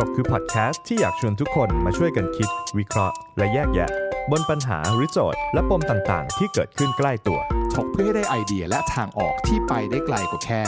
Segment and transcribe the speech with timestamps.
[0.00, 2.48] ถกคือพอดแคสต์ที่อยากชวนทุกคนมาช่วยกันคิด
[2.78, 3.90] วิเคราะห์ และแยกแยะ
[4.30, 7.40] บนปัญหาหรือโจทย์ และปมต่างๆ ที่เกิดขึ้นใกล้ตัว
[7.74, 10.62] ถกเพื่อให้ได้ไอเดียและทางออกที่ไปได้ไกลกว่าแค่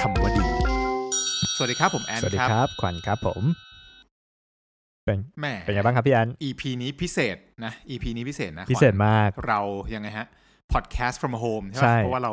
[0.00, 0.46] คำว่าดี
[1.56, 3.42] สวัสดีครับผมแอนสวัสดีครับครับขวัญครับผม
[5.04, 9.60] เป็นแหม่เป็นไงบ้างครับพี่แอน EP นี้พิเศษนะ EP นี้พิเศษนะพิเศษมากเรา
[9.94, 10.26] ยังไงฮะ
[10.72, 12.32] podcast from home ใช่ใช่ไหมเพราะว่าเรา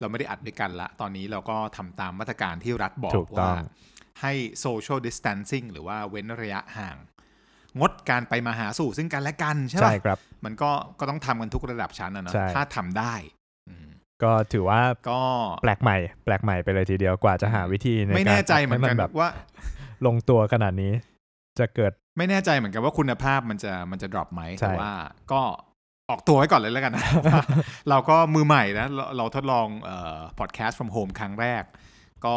[0.00, 3.54] เราไม่ได้อัดด้วยกันละ ตอนนี้เราก็ทำตามมาตรการที่รัฐบอกถูกต้องว่า
[4.20, 4.32] ให้
[4.64, 6.96] social distancing หรือว่าเว้นระยะห่าง
[7.78, 13.14] งดการไปมาหาสู่ซึ่งกันและกันใช่ใช่ปะครับ มันก็ก็ต้องทำกันทุกระดับชั้นนะเนอะใช่ ถ้าทำได้
[13.68, 13.88] อืม
[14.22, 15.20] ก็ถือว่าก็
[15.62, 19.28] แปลกใหม่ แปลกใหม่ไปเลยทีเดียวกว่าจะหาวิธีในไม่การแน่ใจเหมือนกันให้แบบว่า
[20.06, 20.92] ลงตัวขนาดนี้
[21.58, 24.92] จะเกิด ไม่แน่ใจเหมือนกันว่าคุณภาพมันจะมันจะ drop ไหมใช่ แต่ว่า
[25.32, 25.40] ก็
[26.10, 27.44] ออกตัวไว้ก่อนเลยแล้วกันนะ ว่า
[27.90, 31.62] เราก็มือใหม่นะเราเราทดลองเอ่อ podcast from home ครั้งแรก
[32.26, 32.36] ก็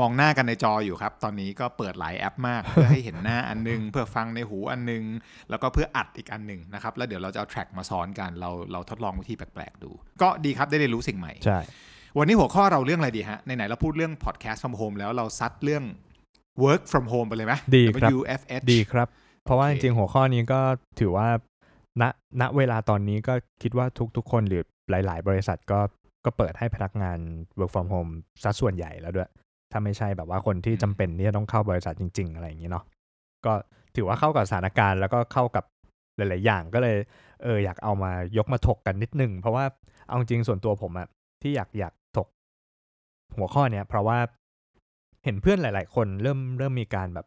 [0.00, 5.02] มองหน้ากันในจออยู่ครับ ตอนนี้ก็เปิดหลายแอปมาก เพื่อให้เห็นหน้าอันนึง เพื่อฟังในหูอันนึง
[5.50, 9.90] แล้วก็เพื่ออัดอีกอันหนึ่งนะครับ แล้วเดี๋ยวเราจะเอา track มาซ้อนกัน เราเราทดลองวิธีแปลกๆดู
[10.22, 11.58] ก็ดีครับได้เรียนรู้สิ่งใหม่ ใช่
[12.18, 15.84] วันนี้หัวข้อเราเรื่องอะไรดีฮะ ไหนๆเราพูดเรื่อง podcast from home แล้วเราซัดเรื่อง
[16.64, 19.08] work from home ไปเลยไหมดีครับ WFH ดีครับ
[19.44, 20.60] เพราะว่าโอจเคริงๆหัวข้อนี้ก็
[21.00, 21.28] ถือว่า
[22.00, 22.02] ณ
[22.40, 23.86] ณเวลาตอนนี้ก็คิดว่า
[24.16, 25.80] ทุกๆคนหรือหลาย ๆ บริษัทก็
[26.24, 27.18] ก็เปิดให้พนักงาน
[27.58, 28.10] work from home
[28.42, 29.30] ซะส่วนใหญ่แล้วด้วย
[29.76, 32.84] ถ้าไม่ใช่แบบว่าคนที่จำเป็นที่จะต้องเข้าบริษัทจริง ๆ อะไรอย่างนี้เนาะ
[33.46, 33.52] ก็
[33.96, 35.64] ถือว่าเข้ากับสถานการณ์แล้วก็เข้ากับ
[36.16, 36.96] หลาย ๆ อย่างก็เลย
[37.42, 39.64] เอออยากเอามายกมาถกกันนิดนึง เพราะว่า
[40.06, 41.08] เอาจริงส่วนตัวผมอะ
[41.42, 42.28] ที่อยากอยากถก
[43.36, 44.18] หัวข้อเนี้ยเพราะว่า
[45.24, 47.26] เห็นเพื่อนหลาย ๆ คนเริ่มเริ่มมีการแบบ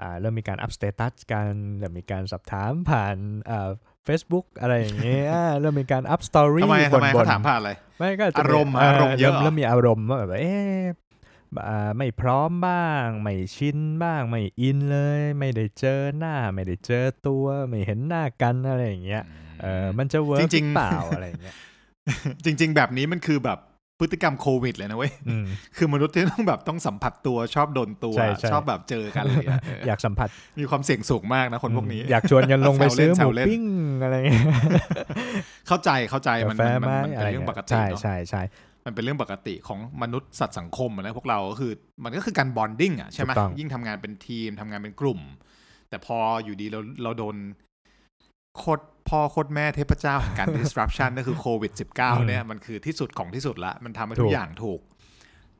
[0.00, 3.16] อ่าเริ่มมีการอัปสเตตัสกันเริ่มมีการสอบถามผ่าน
[3.50, 3.70] อ่า
[4.06, 11.03] Facebook อะไรอย่างเงี้ยเริ่มมีการอัพสตอรี่ทำไมบทำนไมบเขานถามผ่านอะไรไม่ก็จอารมณ์ป็นอารมณ์เยอะเหรอเริ่มมีอารมณ์ว่าแบบเอ๊ะอ่า
[11.98, 19.22] ไม่พร้อมบ้าง ไม่ชินบ้าง ไม่อินเลย ไม่ได้เจอหน้า ไม่ได้เจอตัว ไม่เห็นหน้ากันอะไรอย่างเงี้ย
[19.62, 21.54] เออมันจะเวิร์กจริงๆเปล่าอะไรอย่างเงี้ย
[22.44, 23.58] จริง ๆ แบบนี้มันคือแบบ
[24.00, 30.28] พฤติกรรมโควิดเลยนะเว้ยอืมคือมนุษย์ที่ต้องแบบต้องสัมผัสตัวชอบโดนตัวใช่ใช่ชอบแบบเจอกันเลยอะเอออยากสัมผัส
[30.58, 33.62] มีความเสี่ยงสูงมากนะคนพวกนี้ อยากชวนกันลงไปแซวเล่นซื้อหมูแซวเล่นปิ้ง
[34.02, 34.44] อะไรเงี้ย
[35.68, 38.42] เข้าใจเข้าใจมันกาแฟมันไหมมันอะเป็นไรเรื่องเงี้ปยกติใช่เนาะใช่ใช่
[38.84, 41.72] มันเป็นเรื่องปกติของมนุษย์สัตว์สังคมอะนะพวกเราก็คือ
[42.04, 45.20] มันก็คือการบอนดิ้งอะใช่ไหมถูกต้องยิ่งทำงานเป็นทีมทำงานเป็นกลุ่ม
[45.88, 47.36] แต่พออยู่ดีเราเราโดน
[48.58, 51.96] โคตรพ่อโคตรแม่เทพเจ้าของการ disruption ก็คือโควิด -19
[52.26, 54.80] เนี่ยมันคือที่สุดของที่สุดละ มันทำให้ทุกอย่างถูก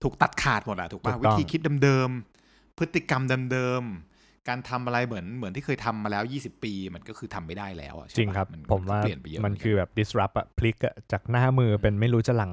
[0.03, 12.53] ถูกตัดขาดหมดอะถูกป่ะวิธีคิดเดิมๆ พฤติกรรมเดิมๆ การทำอะไรเหมือนเหมือนที่เคยทำมาแล้ว 20 ปี มันก็คือทำไม่ได้แล้วอะใช่จริงปะครับนผมว่าเปลี่ยนไปเยอะมันเหคือแบบ disrupt อะพลิกอะจากหน้ามือเป็นไม่รู้จะหลัง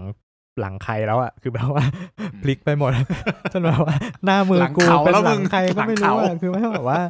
[0.59, 1.83] หลังใครแล้วอะคือแบบว่า
[2.43, 2.91] พลิกไปหมด
[3.53, 3.95] จนแบบว่า
[4.25, 7.01] หน้ามือหลังกูเขาเป็นแล้วหมึลังงใครก็ไม่หลัรู้งอะเขาคือไม่แบบว่า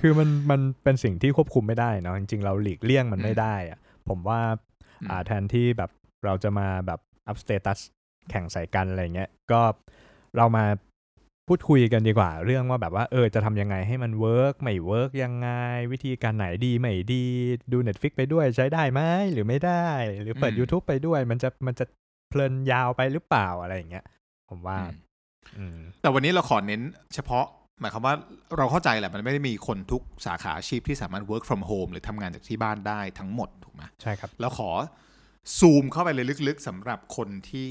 [0.00, 3.78] คือมันมันเป็นสิ่งที่ควบคุมไม่ได้เนาะจริงๆเราหลีกเลี่ยงมันไม่ได้อะ
[4.08, 4.40] ผมว่า
[5.10, 5.90] อ่าแทนที่แบบ
[6.24, 7.00] เราจะมาแบบ
[7.30, 7.78] up status
[8.30, 9.60] แข่งใส่กันอะไรเงี้ยก็
[10.36, 10.64] เรามา
[11.48, 15.48] พูดคุยกันดีกว่า เรื่องว่าแบบว่าเออจะทำยังไงให้มัน work ไม่ work ยังไง
[15.92, 17.24] วิธีการไหนดีไม่ดี
[17.72, 19.00] ดู Netflix ไปด้วยใช้ได้ไหม
[19.32, 19.86] หรือไม่ได้
[20.22, 21.84] หรือเปิดอืม YouTube ไปด้วยมันจะมันจะ
[22.30, 24.04] เพลินยาวไปหรือเปล่าอะไรอย่างเงี้ย
[24.50, 24.96] ผมว่าอืม
[25.58, 26.82] อืมแต่วันนี้เราขอเน้น
[27.14, 27.46] เฉพาะ
[27.80, 28.14] หมายความว่า
[28.56, 34.70] เราเข้าใจแหละมันไม่ได้มีคนทุกสาขาอาชีพที่สามารถ work from home หรือทำงานจากที่บ้านได้ทั้งหมดถูกไหมใช่ครับ แล้วขอ
[35.58, 37.70] ซูมเข้าไปเลยลึกๆสำหรับคนที่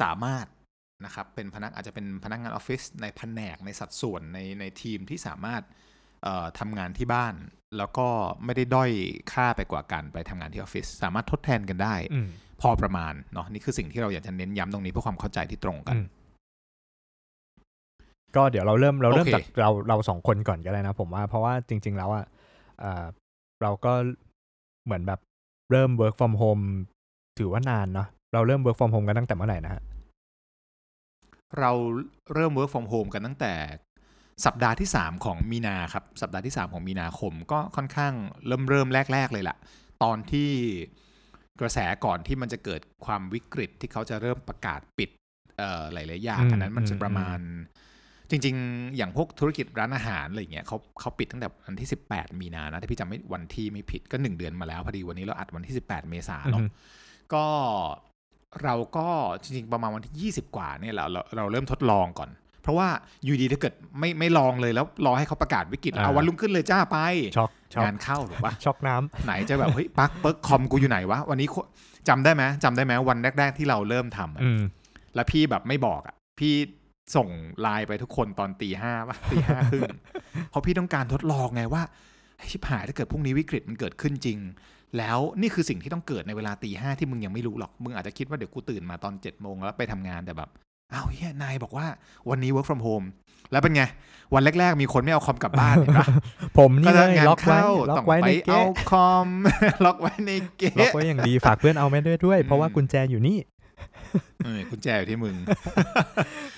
[0.00, 0.46] สามารถ
[1.04, 5.62] นะครับเป็นพนักอาจจะเป็นพนักงานออฟฟิศในแผนกในสัดส่วนในในทีมที่สามารถ
[6.22, 7.34] เอ่อทำงานที่บ้าน
[7.76, 8.08] แล้วก็
[8.44, 8.90] ไม่ได้ด้อย
[9.32, 12.28] ค่าไปกว่ากันไปทำงานที่ออฟฟิศสามารถทดแทนกันได้อืม
[12.60, 16.06] พอประมาณเนาะนี่คือสิ่งที่เราอยากจะเน้นย้ำตรงนี้เพื่อความเข้าใจที่ตรงกันอืม
[18.36, 22.24] ก็เดี๋ยวเราเริ่มเราเริ่มโอเคจากเราเราสองคนก่อนก็ได้นะ ผมว่าเพราะว่าจริง ๆ แล้วอะ
[22.82, 23.04] อ่า
[23.62, 23.92] เราก็
[24.84, 25.20] เหมือนแบบ
[25.72, 26.64] เริ่ม work from home
[27.38, 29.82] ถือว่านานเนาะเราเริ่ม work from home กันตั้งแต่เมื่อไหร่นะฮะ
[31.60, 31.70] เรา
[32.34, 33.52] เริ่ม work from home กันตั้งแต่
[34.46, 38.12] สัปดาห์ที่ 3 ของมีนาครับสัปดาห์ที่ 3 ของมีนาคมก็ค่อนข้าง
[38.46, 39.56] เริ่มเริ่มแรก ๆ เลยล่ะ
[40.02, 40.50] ตอนที่
[41.60, 45.10] กระแสก่อนที่มันจะเกิดความวิกฤตที่เขาจะเริ่มประกาศปิด
[45.58, 47.38] เอ่อหลายๆอย่างอืมอันนั้นมันจะอืมประมาณ
[48.30, 57.44] จริง ๆ อย่างพวกธุรกิจร้านอาหารอะไรอย่างเงี้ยเขาเขาปิดตั้งแต่วันที่ 18 มีนานะถ้าพี่จำไม่วันที่ไม่ผิดก็ 1 เดือนมาแล้วพอดีวันนี้เราอัดวันที่ 18 เมษายนเนาะอือฮึก็
[58.62, 59.08] เราก็
[59.42, 62.30] จริงๆประมาณวันที่ 20 กว่าเนี่ยเราเราเราเริ่มทดลองก่อน
[62.62, 62.88] เพราะว่า
[63.24, 66.98] อยู่ดีถ้าเกิดไม่ไม่ลองเลยแล้วรอให้เขาประกาศวิกฤตอ่าเอาวันรุ่งขึ้นเลยจ้าไป
[67.36, 71.56] ช็อกช็อกงานเข้าหรือปะช็อกน้ำไหนจะแบบเฮ้ยปลั๊กเปิร์กคอมกูอยู่ไหนวะวันนี้โค
[72.08, 74.60] จำได้ไหมจำได้ไหมวันแรก ๆ ที่เราเริ่มทำอะอืม
[75.14, 76.54] แล้วพี่แบบไม่บอกอะ พี่
[77.16, 77.28] ส่ง
[77.60, 79.90] ไลน์ไปทุกคนตอนตีห้าป่ะตีห้าครึ่ง
[80.50, 81.82] เพราะพี่ต้องการทดลองไงว่า
[82.38, 84.38] เฮ้ยชิบหายถ้าเกิดพรุ่งนี้วิกฤตมันเกิดขึ้นจริง
[84.98, 90.50] แล้วนี่คือสิ่งที่ต้องเกิดในเวลาตีห้าที่มึงยังไม่รู้หรอก มึงอาจจะคิดว่าเดี๋ยวกูตื่นมาตอนเจ็ดโมงแล้วไปทำงานแต่แบบ
[90.92, 91.86] อ้าวเฮียนายบอกว่า
[92.30, 93.06] วันนี้ work from home
[93.52, 93.82] แล้วเป็นไง
[94.34, 96.06] วันแรก ๆ มีคนไม่เอาคอมกลับบ้านเห็นปะ
[96.58, 99.28] ผมก็นี่เลจะยงานล็อกไว้เข้าล็อต้อกงไว้ไปในเอาเก๊ะคอม
[99.84, 103.38] ล็อกไว้ในเก๊ะล็อกไว้อย่างดีฝากเพื่อนเอาไม่ด้วยด้วย เพราะว่าอืมกุญแจอยู่นี่
[104.44, 105.36] เออกุญแจอยู่ที่มึง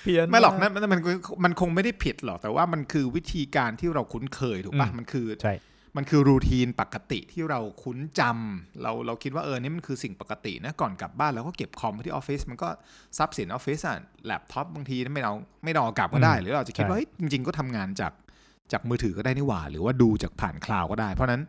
[0.01, 0.99] เพี้ยนไม่หรอกนะมันมัน
[1.43, 5.53] มันคงไม่ได้ผิดหรอกแต่ว่ามันคือวิธีการที่เราคุ้นเคยถูกปะอืมมันคือใช่
[5.97, 12.69] มันคือ routine ปกติที่เราคุ้นจำเราเราคิดว่าเออนี่มันคือสิ่งปกตินะก่อนกลับบ้านเราก็เก็บคอมไว้ที่ออฟฟิศมันก็
[13.17, 15.33] ทรัพย์สินออฟฟิศอะแล็ปท็อปบางทีไม่เอา
[15.63, 18.13] ไม่เอากลับก็ได้ หรือเราจะคิดว่าเฮ้ยจริง ๆ ก็ทำงานจาก
[18.71, 21.41] จากมือถือก็ได้นี่หว่า หรือว่าดูจากผ่าน cloud ก็ได้ เพราะนั้น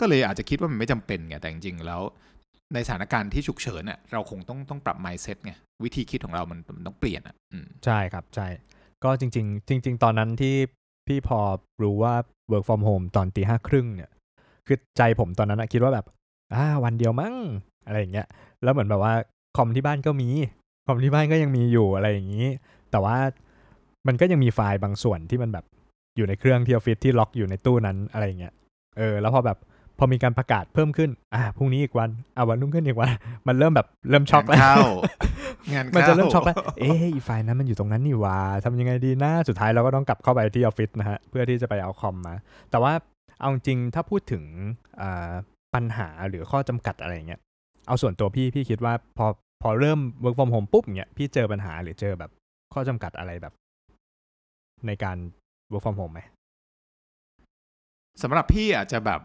[0.00, 2.02] ก็เลยอาจจะคิดว่ามันไม่จำเป็นไงแต่จริงๆแล้ว
[2.74, 5.52] ในสถานการณ์ที่ฉุกเฉินเนี่ยเราคงต้องต้องปรับ mindset ไง
[5.84, 8.48] วิธีคิดของเรามันมันต้องเปลี่ยนอะอืมใช่ครับใช่
[9.04, 10.56] ก็จริง ๆ จริง ๆ ตอนนั้นที่
[11.06, 11.40] พี่พอ
[11.82, 12.14] รู้ว่า
[12.52, 14.10] work from home ตอนตีห้าครึ่งเนี่ย
[14.66, 16.06] คือใจผมตอนนั้นอะคิดว่าแบบ
[16.54, 17.34] อ่าวันเดียวมั้ง
[17.86, 18.26] อะไรอย่างเงี้ย
[18.62, 19.14] แล้วเหมือนแบบว่า
[19.56, 20.28] คอมที่บ้านก็มี
[20.86, 22.46] คอมที่บ้านก็ยังมีอยู่อะไรอย่างนี้
[22.90, 23.16] แต่ว่า
[24.06, 25.64] มันก็ยังมีไฟล์บางส่วนที่มันแบบ
[26.16, 28.54] อยู่ในเครื่องที่ออฟฟิศที่ล็อกอยู่ในตู้นั้นอะไรอย่างเงี้ย
[28.98, 29.58] เออแล้วพอแบบ
[30.02, 33.08] พอมีการประกาศเพิ่มขึ้น อ่าพรุ่งนี้อีกวัน อ่าวันรุ่งขึ้นอีกวัน
[33.48, 34.78] มันเริ่มแบบเริ่มช็อกแล้ว
[35.72, 42.34] งานเข้างานเข้ามันจะเริ่มช็อกแล้ว เอ๊ะอีไฟล์นั้นมันอยู่ตรงนั้นนี่หว่าทำยังไงดีนะสุดท้ายเราก็ต้องกลับเข้าไปที่ออฟฟิศนะฮะ เพื่อที่จะไปเอาคอมมา
[42.70, 42.92] แต่ว่า
[43.40, 44.44] เอาจริงถ้าพูดถึง
[45.00, 45.30] อ่า
[45.74, 47.40] ปัญหาหรือข้อจำกัดอะไรอย่างเงี้ย
[47.88, 49.26] เอาส่วนตัวพี่พี่คิดว่าพอ
[49.62, 52.30] พอเริ่ม work from home ปุ๊บเงี้ยพี่เจอปัญหาหรือเจอแบบ
[52.74, 53.54] ข้อจำกัดอะไรแบบ
[54.86, 55.16] ในการ
[55.72, 56.20] work from home ไหม
[58.22, 59.20] สำหรับพี่อาจจะแบบ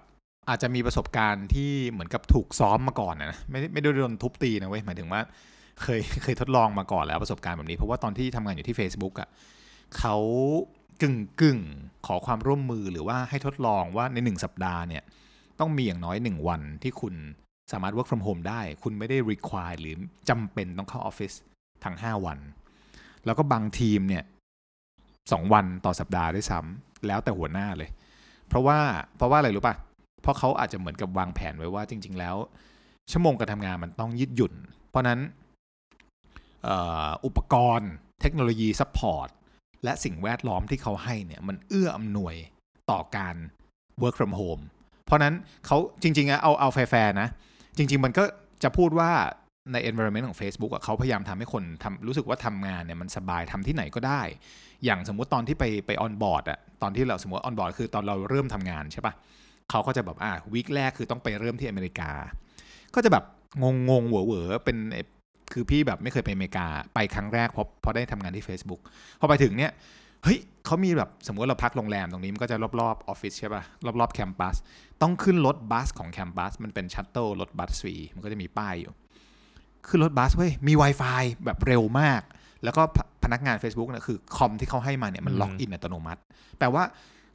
[0.50, 5.22] อาจจะมีประสบการณ์ที่เหมือนกับถูกซ้อมมาก่อนนะไม่ไม่ได้โดนทุบตีนะเว้ยหมายถึงว่า
[5.82, 9.30] เคยเคยทดลองมาก่อนแล้วประสบการณ์แบบนี้ เพราะว่าตอนที่ทำงานอยู่ที่ Facebook อะ่ะ
[9.98, 10.18] เขา
[11.02, 11.60] กึ่งกึ่ง
[12.06, 15.04] ขอความร่วมมือหรือว่าให้ทดลองว่าในหนึ่งสัปดาห์เนี่ย
[15.60, 17.14] ต้องมีอย่างน้อยหนึ่งวันที่คุณ
[17.72, 19.96] สามารถ work from home ได้ คุณไม่ได้ require หรือ
[20.30, 21.34] จำเป็นต้องเข้าออฟฟิศ
[21.84, 22.40] ทั้ง 5 วัน
[23.26, 24.24] แล้วก็บางทีมเนี่ย
[25.32, 27.90] สองวันต่อสัปดาห์ด้วยซ้ำแล้วแต่หัวหน้าเลย
[28.48, 28.80] เพราะว่า
[29.18, 29.76] เพราะว่าอะไรรู้ป่ะ
[30.26, 32.36] เพราะเขาอาจจะเหมือนกับวางแผนไว้ว่าจริง ๆ แล้ว
[33.12, 34.54] ชั่วโมงการทำงานมันต้องยืดหยุ่น
[34.90, 35.20] เพราะนั้น
[36.68, 37.92] อ,อุปกรณ์
[38.22, 39.30] เทคโนโลยี support
[39.84, 42.36] และสิ่งแวดล้อมที่เขาให้เนี่ยมันเอื้ออำนวย
[42.92, 43.36] ต่อการ
[44.02, 44.62] work from home
[45.06, 45.34] เพราะนั้น
[45.66, 47.28] เขาจริงๆอะเอาเอาแฟร์นะ
[47.78, 48.24] จริง ๆ มันก็
[48.64, 49.12] จะพูดว่า
[49.72, 54.22] ใน environment ของ Facebook อะเขาพยายามทำให้คนทำรู้สึกว่าทำงานเนี่ยมันสบายทำที่ไหนก็ได้
[54.86, 59.14] อย่างสมมุติตอนที่ไปไป onboard อะตอนที่เราสมมติ onboard คือตอนเราเริ่มทำงานใช่ปะ
[59.70, 62.12] เขาก็จะแบบอ่า week แรกคือต้องไปเริ่มที่อเมริกา
[62.96, 63.24] ก็จะแบบ
[63.62, 65.04] งงงๆเหวอเหวอๆเป็นไอ้
[65.54, 68.82] คือพี่แบบไม่เคยไปอเมริกาไปครั้งแรกเพราะเพราะได้ทำงานที่ Facebook
[69.20, 69.72] พอไปถึงเนี่ย
[70.24, 73.64] เฮ้ยเขามีแบบสมมติเราพักโรงแรมตรงนี้มันก็จะรอบๆออฟฟิศใช่ป่ะ
[74.00, 74.56] รอบๆ campus
[75.02, 78.94] ต้องขึ้นรถบัสของ campus มันเป็นชัตเต l ลรถบัสฟรีมันก็จะมีป้ายอยู่
[79.88, 82.22] ขึ้นรถบัสเว้ยมี Wi-Fi แบบเร็วมาก
[82.64, 86.22] แล้วก็พนักงาน Facebook เนี่ยคือคอมที่เขาให้มาเนี่ยมันอืม login อัตโนมัติ
[86.60, 86.84] แปลว่า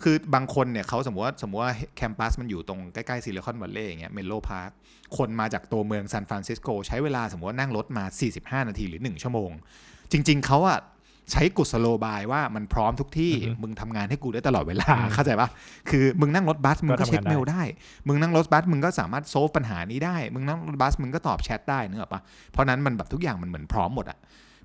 [0.02, 4.70] คือบางคนเนี่ยเขาสมมติว่าสมมติว่า campus มันอยู่ตรงใกล้ๆซิลิคอนวัลเลย์อย่างเงี้ยเมนโลพาร์ค
[5.16, 8.04] คนมาจากตัวเมืองซานฟรานซิสโกใช้เวลาสมมติว่านั่งรถมา
[8.60, 9.50] 45 นาทีหรือ 1 ชั่วโมง
[10.12, 10.78] จริง ๆเขาอะ
[11.32, 15.48] ใช้กุศโลบายว่ามันพร้อมทุกที่อือฮึมึงทำงานให้กูได้ตลอดเวลาอืมเข้าใจปะ
[15.90, 17.62] คือมึงนั่งรถบัสมึงก็ก็ทำงานเช็คเมลได้ได้
[18.08, 22.20] มึงนั่งรถบัสมึงก็สามารถโซฟปัญหานี้ได้ มึงนั่งรถบัสมึงก็ตอบแชทได้เนกอะปะ
[22.52, 24.18] เพราะนั้นมันแบบทุกอย่างมันเหมือนพร้อมหมดอะ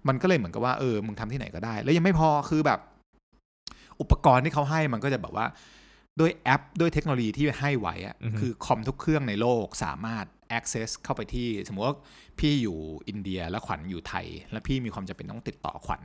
[0.07, 2.79] มันก็เลยเหมือนกับว่าเออมึงทำที่ไหนก็ได้ แล้วยังไม่พอคือแบบ
[4.01, 5.45] อุปกรณ์ที่เขาให้มันก็จะแบบว่า
[6.19, 10.25] ด้วยแอปด้วยเทคโนโลยีที่ให้ไว้อะอือฮึคือคอมทุกเครื่องในโลกสามารถ
[10.57, 11.97] access เข้าไปที่ สมมติว่า
[12.39, 16.01] พี่อยู่อินเดียแล้วขวัญอยู่ไทย แล้วพี่มีความจำเป็นต้องติดต่อขวัญ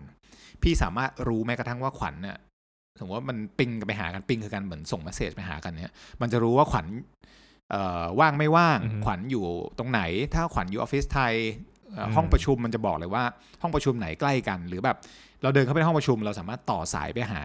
[0.62, 2.36] พี่สามารถรู้แม้กระทั่งว่าขวัญเนี่ย
[2.98, 6.86] สมมติว่ามัน ping กันไปหากัน ping คือการเหมือนส่ง message ไปหากันเนี่ยมันจะรู้ว่าขวัญ
[7.70, 9.44] เอ่อว่างไม่ว่างอือฮึขวัญอยู่
[9.78, 10.00] ตรงไหน
[10.34, 11.34] ถ้าขวัญอยู่ออฟฟิศไทย
[11.92, 13.24] เอ่ออืมห้องประชุมมันจะบอกเลยว่า
[13.62, 14.96] ห้องประชุมไหนใกล้กัน หรือแบบ
[15.42, 17.42] เราเดินเข้าไปในห้องประชุม เราสามารถต่อสายไปหา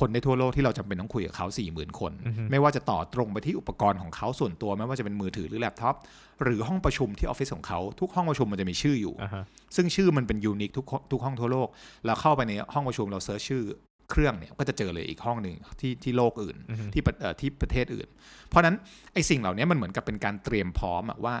[0.00, 5.94] คนในทั่วโลกที่เราจำเป็นต้องคุยกับเขา4ี่หมื่นคนอือฮึไม่ว่าจะต่อตรงไปที่อุปกรณ์ของเขาส่วนตัว ไม่ว่าจะเป็นมือถือหรือแล็ปท็อป
[6.44, 9.44] หรือห้องประชุมที่ออฟฟิศของเขาทุกห้องประชุมมันจะมีชื่ออยู่อ่าฮะ
[9.76, 11.68] ซึ่งชื่อมันเป็นยูนิคทุกทุกห้องทั่วโลก
[12.06, 13.62] เราเข้าไปในห้องประชุมเราเซิร์ชชื่อ
[14.10, 18.08] เครื่องเนี่ยก็จะเจอเลยอีกห้องหนึ่งที่ที่โลกอื่นอือฮึที่ประเอ่อที่ประเทศอื่น
[18.48, 18.76] เพราะฉะนั้น
[19.14, 21.34] ไอ้สิ่งเหล่านี้มันเหมือนกับเป็นการเตรียมพร้อมอะว่า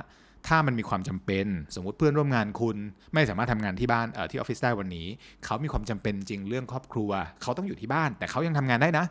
[0.48, 2.76] ถ้ามันมีความจำเป็น สมมุติเพื่อนร่วมงานคุณ
[3.14, 5.06] ไม่สามารถทำงานที่บ้านเอ่อที่ออฟฟิศได้วันนี้
[5.44, 7.10] เขามีความจำเป็นจริงเรื่องครอบครัว
[7.42, 9.04] เขาต้องอยู่ที่บ้าน แต่เขายังทำงานได้นะ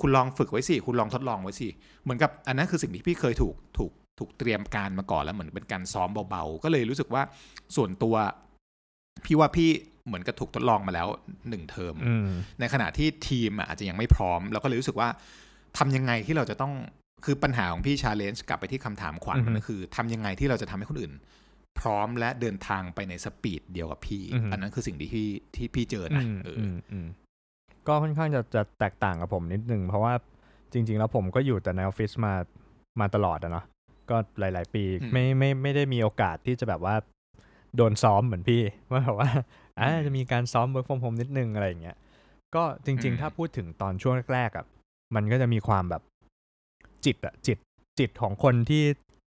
[0.00, 1.68] คุณลองฝึกไว้สิคุณลองทดลองไว้สิ
[2.02, 7.22] เหมือนกับอันนั้นคือสิ่งที่พี่เคยถูกถูกถูกเตรียมการมาก่อนแล้วเหมือนเป็นการซ้อมเบาๆ ก็เลยรู้สึกว่า
[7.76, 8.14] ส่วนตัว
[9.24, 9.70] พี่ว่าพี่
[10.06, 11.08] เหมือนกับถูกทดลองมาแล้ว
[11.48, 12.28] หนึ่งเทอมอืม
[12.60, 15.08] ในขณะที่ทีมอะอาจจะยังไม่พร้อมเราก็เลยรู้สึกว่า
[15.78, 16.72] ทำยังไงที่เราจะต้อง
[17.24, 21.12] คือปัญหาของพี่ challenge กลับไปที่คำถามขวัญอือฮึมันก็คือทำยังไงที่เราจะทำให้คนอื่น
[21.80, 27.06] พร้อมและเดินทางไปใน speed เดียวกับพี่อือฮึอันนั้นคือสิ่งที่พี่ที่พี่เจออืนะมเออออืมอืม
[27.86, 30.14] ก็ค่อนข้างจะจะแตกต่างกับผมนิดนึง เพราะว่า
[30.72, 32.34] จริง ๆ แล้วผมก็อยู่แต่ในออฟฟิศมา
[33.00, 33.64] มาตลอดอะเนาะ
[34.10, 36.94] ก็หลาย ๆ ปีอืมไม่ไม่ไม่ได้มีโอกาสที่จะแบบว่า
[37.76, 39.30] โดนซ้อมเหมือนพี่ว่าแบบว่า
[39.80, 41.96] อ่าอืมจะมีการซ้อม work from home นิดนึงอะไรอย่างเงี้ย
[42.54, 44.64] ก็จริงอืมๆถ้าพูดถึงตอนช่วงแรกๆอะ
[45.14, 46.02] มันก็จะมีความแบบ
[47.06, 47.58] จิตอะจิต
[47.98, 48.82] จิตของคนที่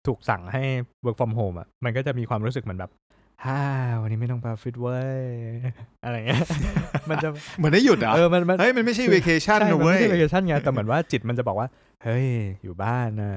[0.07, 0.63] ถูกสั่งให้
[1.05, 2.91] work from home อะมันก็จะมีความรู้สึกเหมือนแบบ
[3.45, 3.61] ฮ่า
[4.01, 5.23] วันนี้ไม่ต้องไปออฟฟิศเว้ย
[6.03, 6.43] อะไรเงี้ย
[7.09, 11.67] มันจะเหมือนได้หยุดเหรอเออมันมันเฮ้ยมันไม่ใช่เวเคชั่นใช่นะมันเว้ไม่ยใช่ vacation ไงแต่เหมือนว่าจิตมันจะบอกว่า
[12.03, 12.27] เฮ้ย
[12.63, 13.31] อยู่บ้านนะ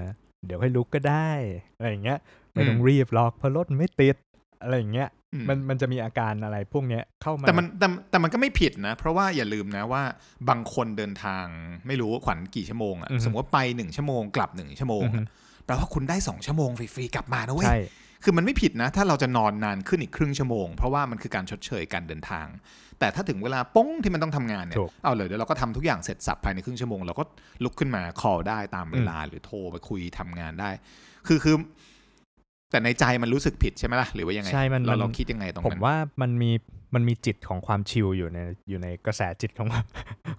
[0.47, 1.31] เดี๋ยวให้ลุกก็ได้
[1.77, 2.19] อะไรอย่างเงี้ย
[2.53, 4.17] ไม่ต้องอืมรีบหรอกเพราะรถมันไม่ติด
[4.63, 10.03] อะไรอย่างเงี้ยอื มมันมันจะมีอาการอะไรพวกเนี้ยเข้ามาแต่มันแต่แต่มันก็ไม่ผิดนะ เพราะว่าอย่าลืมนะว่า
[10.49, 11.45] บางคนเดินทาง
[11.87, 15.27] ไม่รู้ขวัญกี่ชั่วโมงอะอือฮึสมมติว่าไปหนึ่งชั่วโมงกลับหนึ่งชั่วโมงอือฮึอะ
[15.65, 17.79] แปลว่าคุณได้สองชั่วโมงฟรีๆกลับมานะเว้ยใช่
[18.25, 22.47] คือมันไม่ผิดนะ ถ้าเราจะนอนนานขึ้นอีกครึ่งชั่วโมง เพราะว่ามันคือการชดเชยการเดินทาง
[22.99, 27.25] แต่ถ้าถึงเวลาป้งที่มันต้องทำงานเนี่ยถูกเอาเลยเดี๋ยวเราก็ทำทุกอย่างเสร็จสับภายในครึ่งชั่วโมงเราก็
[27.65, 30.71] ลุกขึ้นมา call ได้ตามเวลาหรือโทรไปคุยทำงานได้
[31.27, 31.57] คือคือ
[32.73, 36.51] แต่ในใจมันรู้สึกผิดใช่ไหมล่ะหรือว่ายังไงใช่มันเรามันเราคิดยังไงตรงผมนั้นว่ามันมี
[36.95, 38.39] มันมีจิตของความชิลอยู่ใน
[38.69, 39.85] อยู่ในกระแสจิตของมัน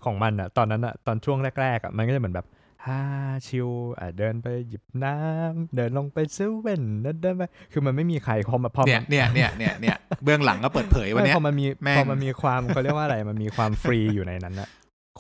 [0.06, 2.48] ของมันอะตอนนั้นอะตอนช่วงแรกๆอะมันก็จะเหมือนแบบ
[2.86, 3.02] ฮ่า
[3.48, 14.70] ชิลอะเดินไปหยิบน้ำเดินลงไปซื้อเว่นเดินเดินไปคือมันไม่มีใครพอมาพอเนี่ยมาเนี่ยเนี่ยเนี่ยเนี่ยเบื้องหลังก็เปิดเผยวันไม่เนี้ยพอมันมีแม่งพอมันมีความเขาเรียกว่าอะไรมันมีความฟรีอยู่ในนั้นนะ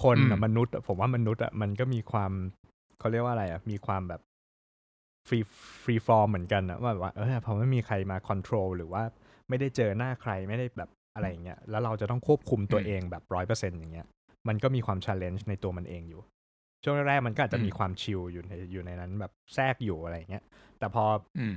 [0.03, 2.32] คนอะอืมมนุษย์อะผมว่ามนุษย์อะมันก็มีความ
[3.00, 4.22] เขาเรียกว่าอะไรอะมีความแบบ
[5.27, 9.03] free free form เหมือนกันอะว่าแบบว่าเออพอไม่มีใครมา control หรือว่า
[9.49, 14.07] ไม่ได้เจอหน้าใครไม่ได้แบบอะไรอย่างเงี้ยแล้วเราจะต้องควบคุมตัวเองแบบร้อยเปอร์เซ็นต์อย่างเงี้ย
[14.47, 16.21] มันก็มีความช l เลนจ์ในตัวมันเองอยู่
[16.83, 20.43] ช่วงแรกๆมันก็อาจจะมีความชิลอยู่ในอยู่ในนั้นแบบแทรกอยู่อะไรอย่างเงี้ย
[20.79, 21.05] แต่พอ
[21.39, 21.55] อืม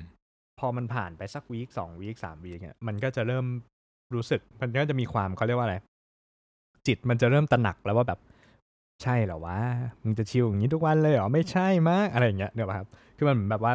[0.59, 3.47] พอมันผ่านไปสัก week สอง week สาม week เนี่ยมันก็จะเริ่ม
[4.15, 5.77] รู้สึก มันก็จะมีความเขาเรียกว่าอะไร
[6.87, 8.21] จิตมันจะเริ่มตระหนักแล้วว่าแบบ
[9.03, 9.59] ใช่เหรอวะ
[10.03, 13.75] มึงจะชิลอย่างนี้ทุกวันเลยเหรอไม่ใช่มากอะไรอย่างเงี้ยเนี่ยป่ะครับ คือมันเหมือนแบบว่า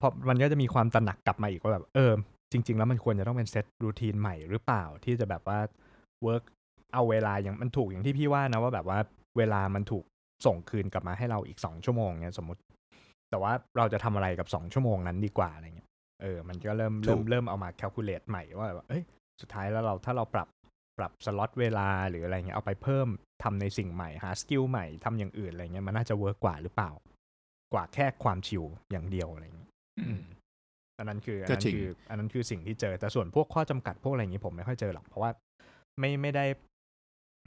[0.00, 2.12] พอมันก็จะมีความตระหนักกลับมาอีกว่าแบบเออ
[2.52, 5.58] จริง ๆ แล้วมันควรจะต้องเป็น set routine ใหม่หรือเปล่าที่จะแบบว่า
[6.22, 6.42] work
[6.94, 8.98] เอาเวลาอย่างมันถูกอย่างที่พี่ว่านะว่าแบบว่า
[9.38, 10.04] เวลามันถูก
[10.46, 12.60] ส่งคืนกลับมาให้เราอีกสองชั่วโมงเนี่ยสมมติ
[13.30, 15.88] แต่ว่าเราจะทำอะไรกับสองชั่วโมงนั้นดีกว่าอะไรเงี้ย
[16.22, 19.02] เออมันก็เริ่มถูเริ่มเริ่มเอามา calculate ใหม่ว่าแบบเอ้ย
[19.40, 20.48] สุดท้ายแล้วเราถ้าเราปรับ
[20.98, 23.08] ปรับสล็อตเวลาหรืออะไรเงี้ยเอาไปเพิ่ม
[23.42, 26.90] ทำในสิ่งใหม่หา skill ใหม่ทำอย่างอื่นอะไรเงี้ยมันน่าจะ work กว่าหรือเปล่า
[27.72, 29.70] กว่าแค่ความชิลอย่างเดียวอะไรเงี้ย
[30.00, 30.20] อืม
[30.98, 35.30] อันนั้นคืออันก็นั้นจริงคือ อันนั้นคือสิ่งที่เจอแต่ส่วนพวกข้อจำกัดพวกอะไรอย่างนี้ผมไม่ค่อยเจอหรอกเพราะว่า
[35.98, 36.44] ไม่ไม่ได้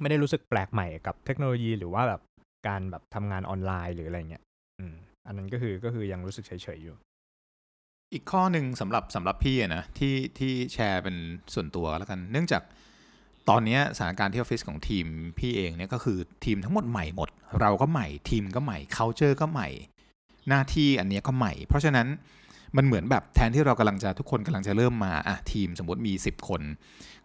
[0.01, 2.21] ไม่ได้รู้สึกแปลกใหม่กับเทคโนโลยีหรือว่าแบบ
[2.67, 4.43] การแบบทำงานออนไลน์หรืออะไรเงี้ย
[4.79, 4.95] อืม
[5.27, 6.95] อันนั้นก็คือก็คือยังรู้สึกเฉยๆอยู่
[8.13, 11.15] อีกข้อหนึ่งสำหรับสำหรับพี่อะนะที่ที่แชร์เป็น
[11.53, 12.63] ส่วนตัวแล้วกัน เนื่องจาก
[13.49, 15.05] ตอนเนี้ยสถานการณ์ที่ออฟฟิศของทีม
[15.39, 17.29] พี่เองเนี่ยก็คือทีมทั้งหมดใหม่หมด
[17.61, 19.69] เราก็ใหม่ทีมก็ใหม่ culture ก็ใหม่
[20.49, 22.07] หน้าที่อันนี้ก็ใหม่ เพราะฉะนั้น
[22.77, 26.61] มันเหมือนแบบแทนที่เรากำลังจะทุกคนกำลังจะเริ่มมาอะทีมสมมติมี 10 คน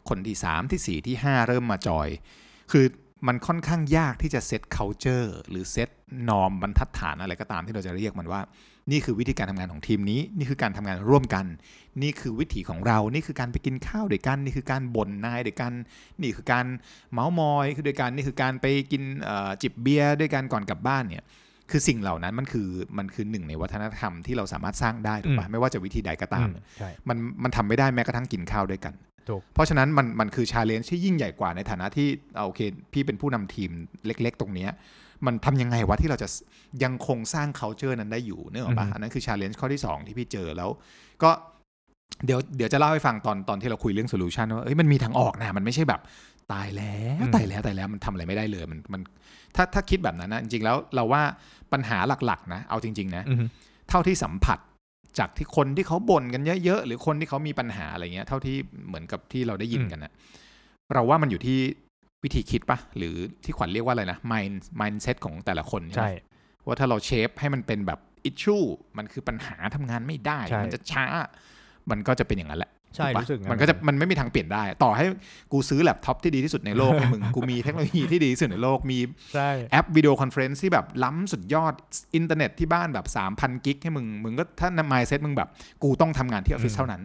[0.08, 2.08] คนที่ 3 ที่ 4 ที่ 5 เริ่มมาจอย
[2.72, 2.84] คือ
[3.26, 5.88] มันค่อนข้างยากที่จะเซต culture หรือเซต
[6.28, 8.40] นอมบรรทัดฐานอะไรก็ตามที่เราจะเรียกมันว่า
[8.90, 11.46] นี่คือวิธีการทำงานของทีมนี้ นี่คือการทำงานร่วมกัน
[12.02, 15.72] นี่คือวิถีของเรา นี่คือการไปกินข้าวด้วยกัน นี่คือการบ่นนายด้วยกัน
[16.20, 16.66] นี่คือการ
[17.12, 19.02] เมาส์มอยคือด้วยกัน นี่คือการไปกิน
[19.62, 21.24] จิบเบียร์ด้วยกันก่อนกลับบ้านเนี่ย
[21.70, 22.68] คือสิ่งเหล่านั้นมันคือ
[22.98, 28.94] มันคือหนึ่งในวัฒนธรรมที่เราสามารถสร้างได้ถูกปะอืมไม่ว่าจะวิธีใดก็ตามอืใช่มันมันทำไม่ได้แม้กระทั่งกินข้าวด้วยกัน
[29.28, 32.60] ถูกเพราะฉะนั้นมันมันคือ challenge ที่ยิ่งใหญ่กว่าในฐานะที่เอาโอเค
[32.92, 33.70] พี่เป็นผู้นำทีม
[34.06, 34.70] เล็ก ๆ ตรงเนี้ย
[35.26, 36.28] มันทำยังไงวะที่เราจะ
[36.84, 40.70] ยังคงสร้าง culture นั้นได้อยู่นึกออกปะอือฮึอันนั้นคือ challenge ข้อที่ 2 ที่พี่เจอแล้ว
[41.22, 41.30] ก็
[42.26, 46.00] เดี๋ยวเดี๋ยวจะเล่าให้ฟังตอนตอนที่เราคุยเรื่อง solution ว่าเอ้ยมันมีทางออกนะ มันไม่ใช่แบบ
[46.52, 49.00] ตายแล้วตายแล้วตายแล้วมันทำอะไรไม่ได้เลย มันมัน
[49.56, 51.22] ถ้าถ้าคิดแบบนั้นนะจริงๆแล้วเราว่า
[51.72, 53.44] ปัญหาหลักๆนะเอาจริงๆนะอือฮึ
[53.88, 54.58] เท่าที่สัมผัส
[55.18, 58.56] จากที่คนที่เขาบ่นกันเยอะๆหรือคนที่เขามีปัญหาอะไรเงี้ย เท่าที่
[58.88, 60.12] เหมือนกับที่เราได้ยินกันนะ
[60.92, 61.58] เราว่ามันอยู่ที่
[62.24, 66.10] วิธีคิดปะหรือที่ขวัญเรียกว่าอะไรนะ mind mindset ของแต่ละคนใช่ใช่ไหม
[66.66, 68.64] ว่าถ้าเรา shape ให้มันเป็นแบบ issue
[68.98, 71.04] มันคือปัญหาทำงานไม่ได้ใช่มันจะช้า
[71.90, 75.04] มันก็จะเป็นอย่างนั้นแหละ ใช่ถูกปะรู้สึกงั้นมันก็จะมันไม่มีทางเปลี่ยนได้ ต่อให้
[75.52, 78.98] กูซื้อแล็ปท็อปที่ดีที่สุดในโลกให้มึงกูมีเทคโนโลยีที่ดีที่สุดในโลกมี
[79.34, 81.72] ใช่แอป video conference ที่แบบล้ำสุดยอด
[82.14, 85.48] อินเทอร์เน็ตที่บ้านแบบ3,000 gig ให้มึงมึงก็ถ้า mindset มึงแบบ
[85.82, 87.02] กูต้องทำงานที่ออฟฟิศอืมเท่านั้น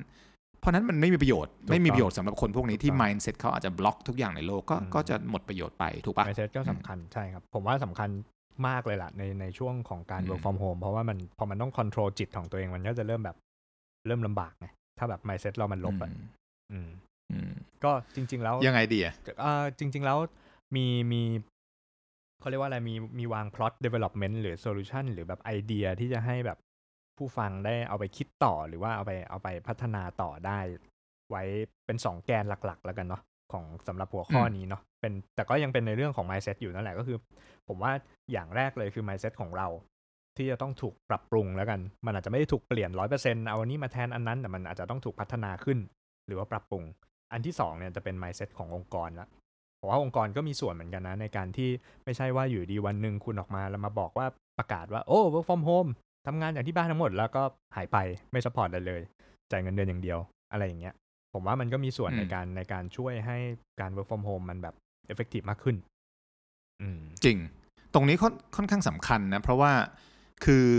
[0.60, 8.10] เพราะนั้นมันไม่มีประโยชน์ถูกต้องไม่มีประโยชน์สำหรับคนพวกนี้ที่ถูกต้อง mindset เขาอาจจะบล็อกทุกอย่างในโลกก็อืมก็จะหมดประโยชน์ไปถูกปะ mindset ก็สำคัญใช่ครับผมว่าสำคัญ
[8.67, 13.38] มากเลยล่ะในในช่วงของการอืม work from home เพราะว่ามันพอมันต้อง control จิตของตัวเองมันก็จะเริ่มแบบ
[14.08, 14.67] เริ่มลำบากไง
[14.99, 16.21] ถ้าแบบ mindset เรามันลบอะอืม
[16.71, 16.89] อืม
[17.31, 17.51] อืม
[17.83, 20.17] ก็จริง ๆ แล้วยังไงดีอะเอ่อจริง ๆ แล้ว
[20.75, 21.23] มีมี
[22.39, 26.57] เขาเรียกว่าอะไรมีมีวาง plot development หรือ solution หรือแบบไอเดียที่จะให้แบบ
[27.17, 30.59] ผู้ฟังได้เอาไปคิดต่อหรือว่าเอาไปเอาไปพัฒนาต่อได้
[31.29, 31.43] ไว้
[31.85, 37.17] เป็นสองแกนหลัก ๆ แล้วกันเนาะของสำหรับหัวข้อนี้เนาะเป็นแต่ก็ยังเป็นในเรื่องของ mindset อยู่นั่นแหละก็คือ
[37.67, 37.91] ผมว่า
[38.31, 39.67] อย่างแรกเลยคือ mindset ของเรา
[40.39, 45.77] ที่จะต้องถูกปรับปรุงแล้วกัน มันอาจจะไม่ได้ถูกเปลี่ยนร้อยเปอร์เซ็นต์เอาอันนี้มาแทนอันนั้นแต่มันอาจจะต้องถูกพัฒนาขึ้น
[46.27, 46.84] หรือว่าปรับปรุง
[47.31, 49.27] อันที่สองเนี่ยจะเป็น mindset ขององค์กรละ
[49.79, 51.69] ผมว่าองค์กรก็มีส่วนเหมือนกันนะในการที่
[52.05, 54.27] ไม่ใช่ว่าอยู่ดีวันหนึ่งคุณออกมาแล้วมาบอกว่า
[54.58, 55.89] ประกาศว่าโอ้ work from home
[56.27, 57.43] ทำงานอย่างที่บ้านทั้งหมดแล้วก็
[57.75, 57.98] หายไป
[58.31, 59.01] ไม่สปอร์ตอะไรเลย
[59.51, 60.19] จ่ายเงินเดือนอย่างเดียว
[60.51, 60.93] อะไรอย่างเงี้ย
[61.34, 63.38] ผมว่ามันก็มีส่วนอืมในการในการช่วยให้
[63.81, 64.75] การ work from home มันแบบ
[65.12, 65.75] effective มากขึ้น
[66.81, 67.38] อืมจริง
[67.93, 69.72] ตรงนี้ค่อนค่อนข้างสำคัญนะ เพราะว่า
[70.46, 70.69] คือ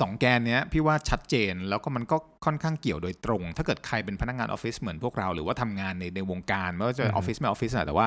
[0.00, 8.06] สองแกนเนี้ยพี่ว่าชัดเจนแล้วก็มันก็ค่อนข้างเกี่ยวโดยตรง ถ้าเกิดใครเป็นพนักงานออฟฟิศเหมือนพวกเรา หรือว่าทำงานในในวงการไม่ว่าจะออือฮึอฟฟิศไม่ออฟฟิศอะแต่ว่า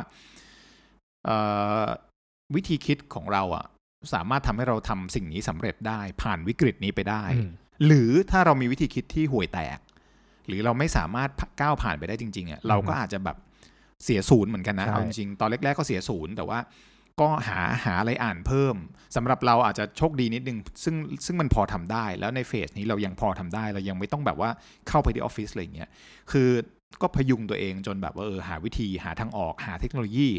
[1.26, 1.38] เอ่
[1.84, 1.86] อ
[2.56, 3.66] วิธีคิดของเราอะ
[4.14, 7.50] สามารถทำให้เราทำสิ่งนี้สำเร็จได้ ผ่านวิกฤตนี้ไปได้อืม
[7.86, 9.80] หรือถ้าเรามีวิธีคิดที่ห่วยแตก
[10.48, 11.30] หรือเราไม่สามารถ
[11.62, 13.38] ก้าวผ่านไปได้จริงๆอะเราก็อาจจะแบบ
[14.04, 16.60] เสียศูนย์เหมือนกันนะใช่เอาจริงๆตอนแรกๆก็เสียศูนย์แต่ว่า
[17.22, 18.76] ก็หาหาอะไรอ่านเพิ่ม
[19.16, 24.50] สำหรับเราอาจจะโชคดีนิดนึงซึ่งซึ่งมันพอทำได้แล้วในเฟสนี้เรายังพอทำได้ เรายังไม่ต้องแบบว่า
[24.90, 25.90] เข้าไปที่ออฟฟิศอะไรอย่างเงี้ย
[26.32, 26.50] คือ
[27.02, 30.30] ก็พยุงตัวเองจนแบบว่าเออหาวิธีหาทางออกหาเทคโนโลยี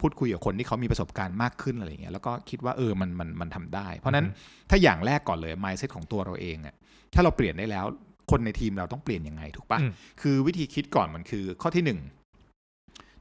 [0.00, 4.26] พูดคุยกับคนที่เขามีประสบการณ์มากขึ้นอะไรอย่างเงี้ยแล้วก็คิดว่าเออมันมันมันทำได้ เพราะฉะนั้น
[4.70, 6.74] ถ้าอย่างแรกก่อนเลย mindset ของตัวเราเองอะ
[7.14, 7.84] ถ้าเราเปลี่ยนได้แล้ว
[8.30, 12.00] คนในทีมเราต้องเปลี่ยนยังไงถูกปะอืมคือวิธีคิดก่อนมันคือข้อที่หนึ่ง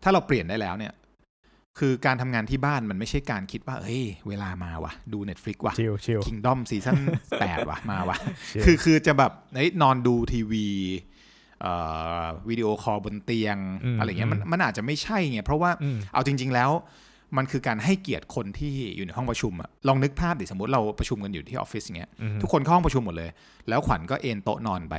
[0.04, 0.94] ถ้าเราเปลี่ยนได้แล้วเนี่ย
[1.80, 6.98] คือการทำงานที่บ้านมันไม่ใช่การคิดว่า เฮ้ย เวลามาวะดู Netflix วะชิลชิล Kingdom ซีซั่น
[7.42, 8.16] แปดวะมาวะ
[8.52, 10.68] ชิลคือคือจะแบบเฮ้ยนอนดูทีวี
[11.62, 11.74] เอ่
[12.24, 16.72] อวิดีโอคอลบนเตียงอืมอะไรเงี้ยมันอืมมันอาจจะไม่ใช่ไงเพราะว่าอืมเอาจริง ๆแล้ว
[17.38, 23.30] มันคือการให้เกียรติคนที่อยู่ในห้องประชุมอะลองนึกภาพดิสมมติเราประชุมกันอยู่ที่ออฟฟิศอย่างเงี้ยอืมทุกคนเข้าห้องประชุมหมดเลย
[23.70, 24.94] แล้วขวัญก็เอนโต๊ะนอนไป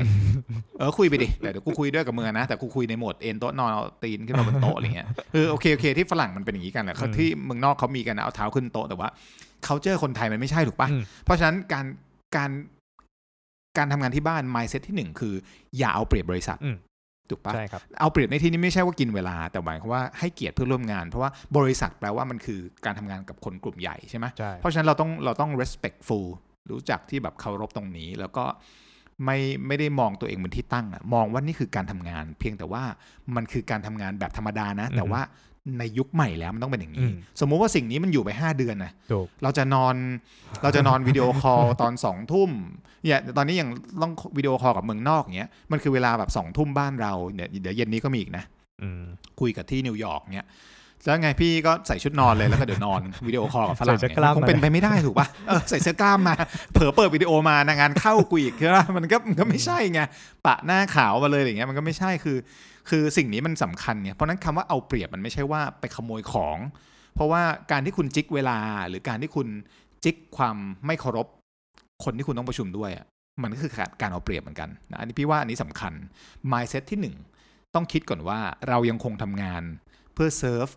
[0.79, 9.09] เออคุยไปดิเดี๋ยวเดี๋ยวกูคุยด้วยกับมือนะแต่กูคุยในโหมดเอนโต๊ะนอนเอาตีนขึ้นมาบนโต๊ะอะไรเงี้ยเออโอเคโอเคที่ฝรั่งมันเป็นอย่างนี้กันแหละเขาอืมที่เมืองนอกเขามีกันนะเอาเท้าขึ้นโต๊ะแต่ว่า
[9.65, 11.87] เขาเจอคนไทยมันไม่ใช่ถูกปะอืมเพราะฉะนั้นการ
[12.37, 12.51] การ
[13.79, 15.35] การทำงานที่บ้าน mindset ที่หนึ่งคือ
[15.79, 16.77] อย่าเอาเปรียบบริษัทอืม
[17.31, 26.27] ถูกปะใช่ครับเอาเปรียบในที่นี้ไม่ใช่ว่ากินเวลา แต่หมายความว่าให้เกียรติเพื่อนร่วมงาน เพราะว่าบริษัทแปลว่ามันคือการทำงานกับคนกลุ่มใหญ่ใช่ไหมใช่เพราะฉะนั้นเราต้องเราต้อง respectful
[26.71, 28.45] รู้จักที่แบบเคารพตรงนี้ แล้วก็
[29.25, 32.83] ไม่ไม่ได้มองตัวเองเป็นที่ตั้งอะมองว่านี่คือการทำงาน เพียงแต่ว่า
[33.37, 35.21] มันคือการทำงานแบบธรรมดานะ แต่ว่า
[35.79, 37.07] ในยุคใหม่แล้วมันต้องเป็นอย่างนี้
[37.41, 39.95] สมมุติว่าสิ่งนี้มันอยู่ไป 5 เดือนนะถูกเราจะนอน
[40.63, 42.51] เราจะนอนวิดีโอคอลตอนสองทุ่ม
[43.03, 43.69] เนี่ยตอนนี้ยัง
[44.03, 48.45] ต้องวิดีโอคอลกับเมืองนอกอย่างเงี้ยมันคือเวลาแบบสองทุ่มบ้านเราเดี๋ยวเดี๋ยวเย็นนี้ก็มีอีกนะ
[48.83, 49.03] อืม
[49.41, 50.49] คุยกับที่นิวยอร์กเนี่ย
[51.05, 56.35] แล้วไงพี่ก็ใส่ชุดนอนเลยแล้วก็เดี๋ยวนอนวิดีโอคอลกับฝรั่งใส่เสื้อเนี่ยกล้ามคงเป็นไปไม่ได้ถูกป่ะเออใส่เสื้อกล้ามมา
[56.73, 60.01] เผลอเปิดวิดีโอมานะงานเข้ากูอีกใช่ปะมันก็มันก็ไม่ใช่ไง
[60.47, 62.37] ปะหน้าขาวมาเลยอย่างเงี้ยมันก็ไม่ใช่คือ
[62.89, 66.59] คือสิ่งนี้มันสำคัญเนี่ยเพราะฉะนั้นคำว่าเอาเปรียบมันไม่ใช่ว่าไปขโมยของ
[67.15, 69.49] เพราะว่าการที่คุณจิกเวลาหรือการที่คุณ
[70.05, 71.27] จิกความไม่เคารพ
[72.05, 73.07] คนที่คุณต้องประชุมด้วยอะ
[73.43, 75.93] มันก็คือการการเอาเปรียบเหมือนกันนะอันนี้พี่ว่าอันนี้สำคัญ
[76.53, 77.17] mindset ที่หนึ่ง
[77.75, 79.63] ต้องคิดก่อนว่าเรายังคงทำงาน
[80.15, 80.69] เพื่อเซิร์ฟ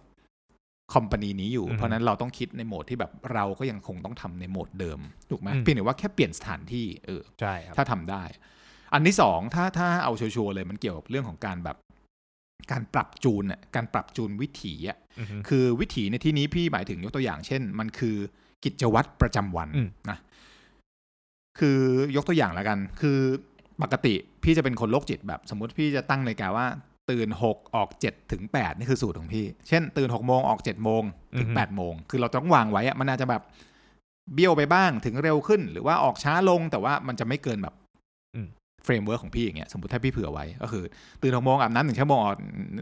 [0.93, 8.23] คอมพานีนี้อยู่อือฮึเพราะฉะนั้นเราต้องคิดในโหมดที่แบบเราก็ยังคงต้องทำในโหมดเดิมถูกไหมอืมเพียงแต่ว่าแค่เปลี่ยนสถานที่เออใช่ครับถ้าทำได้
[8.93, 11.77] อันที่สองถ้าถ้าเอาชัวร์ๆเลยมันเกี่ยวกับเรื่องของการแบบ
[12.71, 18.15] การปรับจูนอะการปรับจูนวิถีอะอือฮึคือวิถีในที่นี้พี่หมายถึงยกตัวอย่าง เช่น มันคือ
[18.63, 20.17] กิจวัตรประจำวันอืมนะ
[21.59, 21.79] คือ
[22.15, 23.19] ยกตัวอย่างแล้วกัน คือ
[23.81, 24.13] ปกติ
[24.43, 26.67] พี่จะเป็นคนโรคจิตแบบ สมมติพี่จะตั้งนาฬิกาว่า
[27.09, 31.03] ตื่นหกออกเจ็ดถึงแปดนี่คือสูตรของพี่ เช่น ตื่นหกโมงออกเจ็ดโมง
[31.39, 33.41] ถึงอือฮึแปดโมงคือเราต้องวางไว้อะมันอาจจะแบบ
[34.33, 37.73] เบี้ยวไปบ้างถึงเร็วขึ้น หรือว่าออกช้าลงแต่ว่ามันจะไม่เกินแบบ
[38.35, 38.47] อืม
[38.85, 40.83] framework ของพี่อย่างเงี้ยสมมติถ้าพี่เผื่อไว้ก็คือ
[41.21, 42.35] ตื่นหกโมงอาบน้ำหนึ่งชั่วโมงออก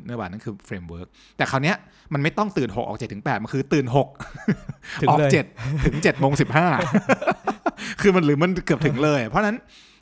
[0.05, 1.77] เนื้อบานั่นคือ framework แต่คราวเนี้ย
[2.13, 4.07] มันไม่ต้องตื่นหกออกเจ็ดถึงแปดมันคือตื่นหก
[5.01, 5.45] ถึงออกเลยเจ็ด
[5.85, 6.67] ถึงเจ็ดโมงสิบห้า
[8.01, 9.57] คือมันหรือมันเกือบถึงเลย เพราะฉะนั้น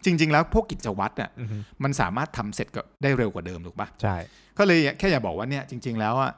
[0.05, 4.15] จริง ๆ แล้วพวกกิจวัตรอะอือฮึมันสามารถทำเสร็จก็ได้เร็วกว่าเดิมถูกปะใช่
[4.57, 6.31] ก็เลยแค่อยากบอกว่าเนี่ยจริง ๆ แล้วอะ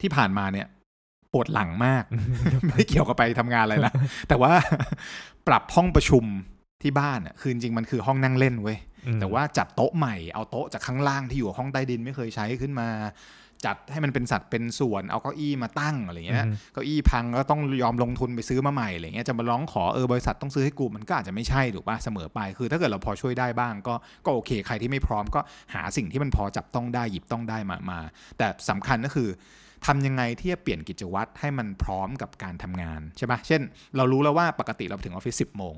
[0.00, 0.66] ที่ผ่านมาเนี่ย
[1.32, 2.04] ปวดหลังมาก
[2.66, 3.92] ไม่ได้เกี่ยวกับไปทำงานอะไรนะ
[4.28, 4.52] แต่ว่า
[5.48, 6.24] ปรับห้องประชุม
[6.82, 12.88] ที่บ้านอะคือจริงๆมันคือห้องนั่งเล่นเว้ยอืมแต่ว่าจัดโต๊ะใหม่เอาโต๊ะจากข้างล่างที่อยู่ห้องใต้ดินไม่เคยใช้ขึ้นมา
[13.66, 25.40] จัดให้มันเป็นสัดเป็นส่วนเอาเก้าอี้มาตั้งอะไรเงี้ยอืมเก้าอี้พังก็ต้องยอมลงทุนไปซื้อมาใหม่อะไรเงี้ยจะมาร้องขอเออบริษัทต้องซื้อให้กูมันก็อาจจะไม่ใช่ถูกป่ะเสมอไปคือ ถ้าเกิดเราพอช่วยได้บ้าง ก็ก็โอเค ใครที่ไม่พร้อมก็
[25.74, 28.00] หาสิ่งที่มันพอจับต้องได้หยิบต้องได้มามา
[28.38, 29.28] แต่สำคัญก็คือ
[29.86, 33.60] ทำยังไงที่จะเปลี่ยนกิจวัตรให้มันพร้อมกับการทำงานใช่ปะเช่น
[33.96, 35.76] เรารู้แล้วว่าปกติเราถึงออฟฟิศสิบโมง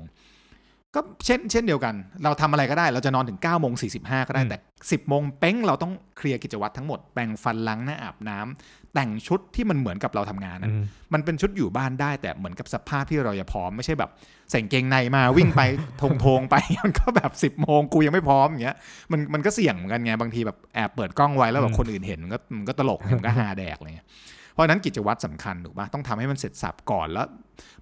[0.95, 3.87] ก็เช่นเช่นเดียวกัน เราทำอะไรก็ได้ เราจะนอนถึง9ก้าโมงสี
[4.27, 14.09] ก็ได้อืมแต่ 10บโมงเป้งเราต้องเคลียร์กิจวัตรทั้งหมดแปรงฟันล้างหน้าอาบน้ำแต่งชุดที่มันเหมือนกับเราทำงานอืนะมมันเป็นชุดอยู่บ้านได้แต่เหมือนกับสภาพที่เราจะพร้อมไม่ใช่แบบ
[14.51, 15.61] ใส่กางเกงในมาวิ่งไป
[16.01, 18.77] ทงทงๆไปมันก็แบบ10บโมงกูยังไม่พร้อมอย่างเงี้ย
[19.11, 27.27] มันมันก็เสี่ยงเหมือนกันไงบางทีแบบแอบเปิดกล้องไว้แล้วแบบคนอื่นเห็นมันก็มันก็ตลกมันก็ฮาแดกอะไรเงี้ยเพ ราะฉะนั้นกิจวัตรสำคัญถูกปะต้องทำให้มันเสร็จสับก่อนแล้ว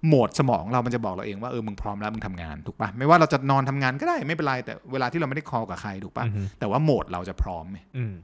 [0.06, 8.14] โหมดสมองเรามันจะบอกเราเองว่าเออมึงพร้อมแล้วมึงทำงานถูกปะไม่ว่าเราจะนอนทำงานก็ได้ไม่เป็นไรแต่เวลาที่เราไม่ได้คอลกับใครถูกปะอืมแต่ว่าโหมดเราจะพร้อมไงอืม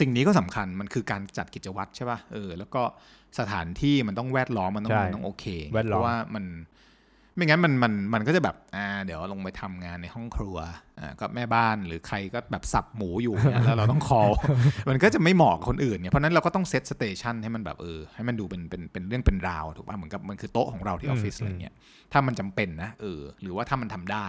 [0.00, 2.82] สิ่งนี้ก็สำคัญมันคือการจัดกิจวัตรใช่ปะเออแล้วก็
[3.38, 6.44] สถานที่มันต้องแวดล้อมมันต้องใช่มันต้องโอเคแวดล้อมเพราะว่ามัน
[7.36, 10.56] ไม่งั้นมันมันมันก็จะแบบอ่าเดี๋ยวลงไปทำงานในห้องครัว
[11.00, 14.30] อ่าก็แม่บ้านหรือใครก็แบบสับหมูอยู่เนี่ยแล้วเราต้องคอล
[14.88, 21.74] มันก็จะไม่เหมาะกับคนอื่นเนี่ยเพราะฉะนั้นเราก็ต้องเซตสเตชันให้มันแบบเออให้มันดูเป็นเป็นเป็นเรื่องเป็นราวถูกป่ะเหมือนกับมันคือโต๊ะของเราที่ออฟฟิศอืมอะไรเงี้ย
[22.12, 24.26] ถ้ามันจำเป็นนะเออหรือว่าถ้ามันทำได้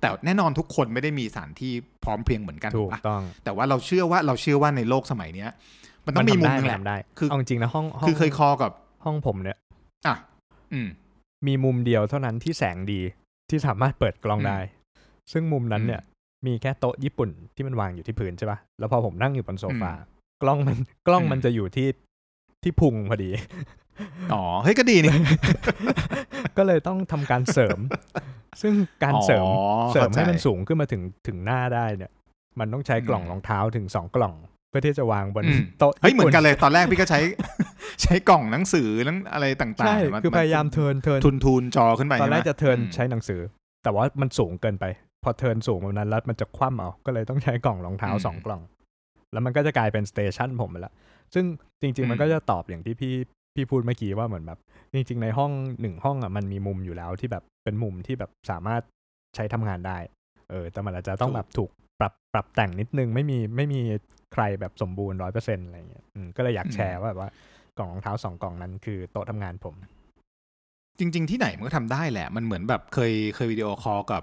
[0.00, 1.72] แต่แน่นอนทุกคนไม่ได้มีสถานที่
[2.04, 5.50] พร้อมเพรียงเหมือนกันถูถูกกป่ะต้อง แต่ว่าเราเชื่อว่าเราเชื่อว่าในโลกสมัยเนี้ย
[6.06, 8.72] มันต้องมีมุมหนึงแหละทำได้คือเอาจริงๆนะห้องห้งคือเคยคอกับ
[9.04, 9.58] ห้องผมเนี่ย
[10.06, 10.16] อะ
[10.72, 10.88] อืม
[11.46, 13.00] มีมุมเดียวเท่านั้นที่แสงดี
[13.50, 14.58] ที่สามารถเปิดกล้องอืมได้
[15.32, 16.02] ซึ่งมุมนั้นอืมเนี่ย
[16.46, 19.92] มีแค่โต๊ะญี่ปุ่นที่มันวางอยู่ที่พื้นใช่ปะแล้วพอผมนั่งอยู่บนโซฟา
[20.42, 21.88] กล้องมันกล้องอืมมันจะอยู่ที่
[22.62, 23.30] ที่พุงพอดี
[24.32, 25.14] อ๋อ เฮ้ยก็ดีนี่
[26.56, 27.78] ก็เลยต้องทำการเสริม
[28.62, 28.74] ซึ่ง
[29.04, 32.10] การเสริมอ๋อเสริมให้มันเข้าใจสูงขึ้นมาถึงถึงหน้าได้เนี่ย
[32.58, 34.34] มันต้องใช้กล่องอืมรองเท้าถึงสองกล่อง
[34.68, 37.20] เพื่อที่จะวางบนอืมโต๊ะเฮ้ยเหมือนกันญี่เลยตอนแรกพี่ก็ใช้
[38.02, 43.40] ใช้กล่องหนังสือนั่นอะไรต่างปุ่นใช่ๆนคือพยายามเทิร์นเทิร์นทุนทุนจอขึ้นไปตอนแรกใช่ไหมจะเทิร์นอืมใช้หนังสือ
[43.82, 44.84] แต่ว่ามันสูงเกินไป
[45.24, 48.62] พอเทิร์นสูงแบบนั้นแล้วมันจะคว่ำเอาก็เลยต้องใช้กล่องรองเท้าอืมสองกล่อง
[49.32, 50.92] แล้วมันก็จะกลายเป็นสเตชันผมไปแล้ว
[51.34, 51.44] ซึ่ง
[51.82, 53.14] จริง ๆ มันอืมก็จะตอบอย่างที่พี่
[53.54, 54.58] พี่พูดเมื่อกี้ว่าเหมือนแบบ
[54.94, 55.50] จริง ๆ ในห้อง
[55.80, 58.82] หนึ่งห้องอะมันมีมุมอยู่แล้วที่แบบเป็นมุมที่แบบสามารถ
[59.34, 59.98] ใช้ทำงานได้
[60.50, 63.80] เออแต่มันอาจจะต้องแบบถูกปรับปรับแต่งนิดนึงไม่มีไม่มี
[64.32, 67.30] ใครแบบสมบูรณ์ร้อยเปอร์เซ็นต์อะไรเงี้ยอืมก็เลยอยากแชร์ว่าแบบว่า
[67.78, 69.74] กล่องรองเท้าสองกล่องนั้นคือโต๊ะทำงานผม
[70.98, 74.22] จริง ๆ ที่ไหนมันก็ทำได้แหละ มันเหมือนแบบเคยเคย video call กับ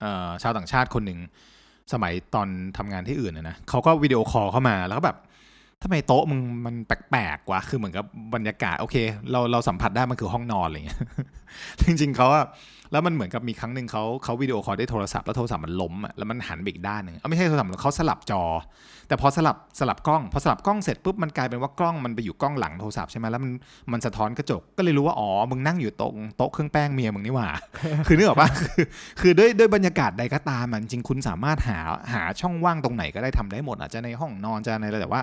[0.00, 1.20] เอ่อชาวต่างชาติคนหนึ่ง
[1.92, 5.16] สมัยตอนทำงานที่อื่นนะนะเขาก็ video call เข้ามาแล้วก็แบบ
[5.82, 8.96] ทำไมโต๊ะมึงมันแปลกๆวะคือเหมือนกับบรรยากาศโอเค
[9.32, 11.00] เราเราสัมผัสได้มันคือห้องนอนอะไรเงี้ย
[11.82, 12.44] จริงๆเขาอะ
[12.92, 18.42] แล้วมันเหมือนกับมีครั้งหนึ่งเขาเขา video call ได้โทรศัพท์แล้วโทรศัพท์มันล้มอะแล้วมันหันไปอีกด้านหนึ่งเอาไม่ใช่โทรศัพท์เขาสลับจอ
[19.08, 23.52] แต่พอสลับสลับกล้อง พอสลับกล้องเสร็จปุ๊บมันกลายเป็นว่ากล้องมันไปอยู่กล้องหลังโทรศัพท์ใช่ไหมแล้วมัน
[23.92, 27.48] มันสะท้อนกระจกก็เลยรู้ว่าอ๋อมึงนั่งอยู่ตรงโต๊ะเครื่องแป้งเมียมึงนี่หว่า
[28.06, 28.84] คือนึกออกปะคือ
[29.20, 31.78] คือด้วยด้วยบรรยากาศใดก็ตามอะจริงคุณสามารถหา
[32.12, 35.22] หาช่องว่างตรงไหนก็ได้ทำได้หมดอาจจะในห้องนอนจะในอะไรแต่ว่า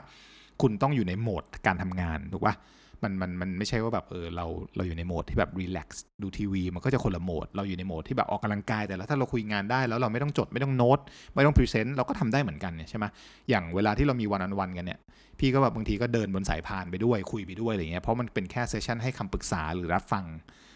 [0.61, 2.55] คุณต้องอยู่ในโหมดการทำงานถูกปะ
[3.03, 4.45] มันมันมันไม่ใช่ว่าแบบเออเรา
[4.75, 10.99] เราอยู่ในโหมดที่แบบ relax ดูทีวี มันก็จะคนละโหมด เราอยู่ในโหมดที่แบบออกกำลังกาย แต่แล้วถ้าเราคุยงานได้แล้วเราไม่ต้องจดไม่ต้องโน้ต
[11.35, 13.05] ไม่ต้อง present เราก็ทำได้เหมือนกันเนี่ยใช่ไหม
[13.49, 14.99] อย่างเวลาที่เรามี one on one กันเนี่ย
[15.39, 20.25] พี่ก็แบบบางทีก็เดินบนสายพานไปด้วยคุยไปด้วยอะไรเงี้ยเพราะมันเป็นแค่ session ให้คำปรึกษาหรือรับฟัง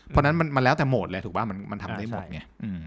[0.08, 2.82] เพราะนั้นมันมันแล้วแต่โหมดเลยถูกป่ะมันมันทำได้หมดไงอืม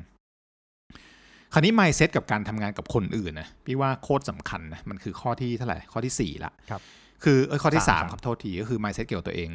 [1.53, 6.83] คราวนี้ mindset กับการทำงานกับคนอื่นนะพี่ว่าโคตรสำคัญนะมันคือข้อที่เท่าไหร่ข้อที่สี่ละครับ
[7.25, 9.51] คือเอยข้อที่สาสามมครับครับโทษทีก็คือ mindset เกี่ยวกับตัวเอง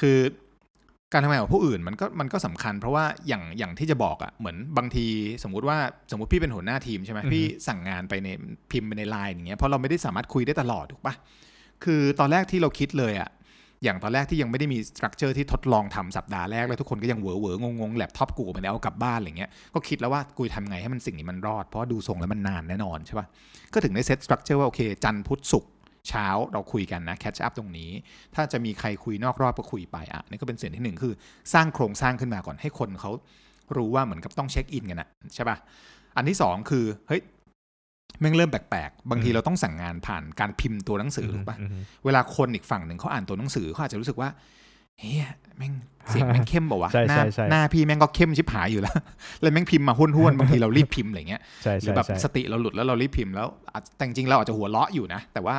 [0.00, 0.16] คือ
[1.12, 5.06] การทำงานกับผู้อื่นมันก็มันก็สำคัญ เพราะว่าอย่างอย่างที่จะบอกอะ่ะเหมือนบางที
[5.42, 5.78] สมมุติว่า
[6.10, 8.28] สมมติพี่เป็นหัวหน้าทีมใช่ไหมพี่สั่งงานไปใน
[8.70, 11.14] พิมพ์ไปในไลน์อย่างเงี้ยเพราะเราไม่ได้สามารถคุยได้ตลอดถูกปะ
[11.84, 13.28] คือตอนแรกที่เราคิดเลยอะ่ะ
[13.84, 23.26] อย่างตอนแรกที่ยังไม่ได้มี structure ที่ทดลองทำสัปดาห์แรกแล้วทุกคนก็ยังเหวอเหวงงงแล็ปท็อปกูไม่ได้เอากลับบ้านอะไรเงี้ยก็คิดแล้วว่ากูจะทำไงให้มันสิ่งนี้มันรอด เพราะดูทรงแล้วมันนานแน่นอนใช่ปะ
[23.72, 25.72] ก็ถึงได้ set structure ว่าโอเคจันทร์พุธศุกร์
[26.08, 27.90] เช้าเราคุยกันนะ catch up ตรงนี้
[28.34, 31.14] ถ้าจะมีใครคุยนอกรอบก็คุยไปอะนี่ก็เป็นส่วนที่หนึ่งคือ
[31.54, 33.10] สร้างโครงสร้างขึ้นมาก่อนให้คนเขา
[33.76, 35.56] รู้ว่าเหมือนกับต้อง check in กันนะใช่ปะ
[36.16, 37.20] อันที่สองคือเฮ้ย
[38.20, 44.28] แม่งเริ่มแปลกๆ บางทีเราต้องสั่งงานผ่านการพิมพ์ตัวหนังสือถูกปะเวลาคนอีกฝั่งหนึ่งเขาอ่านตัวหนังสือเขาอาจจะรู้สึกว่า
[44.98, 45.16] เฮ้ย
[45.58, 45.72] แม่ง
[46.10, 48.96] เสียงแม่งเข้มเปล่าวะใช่หน้าใช่ใช่หน้าพี่แม่งก็เข้มชิบหายอยู่แล้ว
[49.40, 55.56] แล้วแม่งพิมพ์มาห้วนๆบางทีเรารีบพิมพ์อะไรเงี้ยใช่หรือใช่แบบใช่สติเราหลุดแล้วเรารีบพิมพ์แล้วอาจแต่จริงๆเราอาจจะหัวเราะอยู่นะ แต่ว่า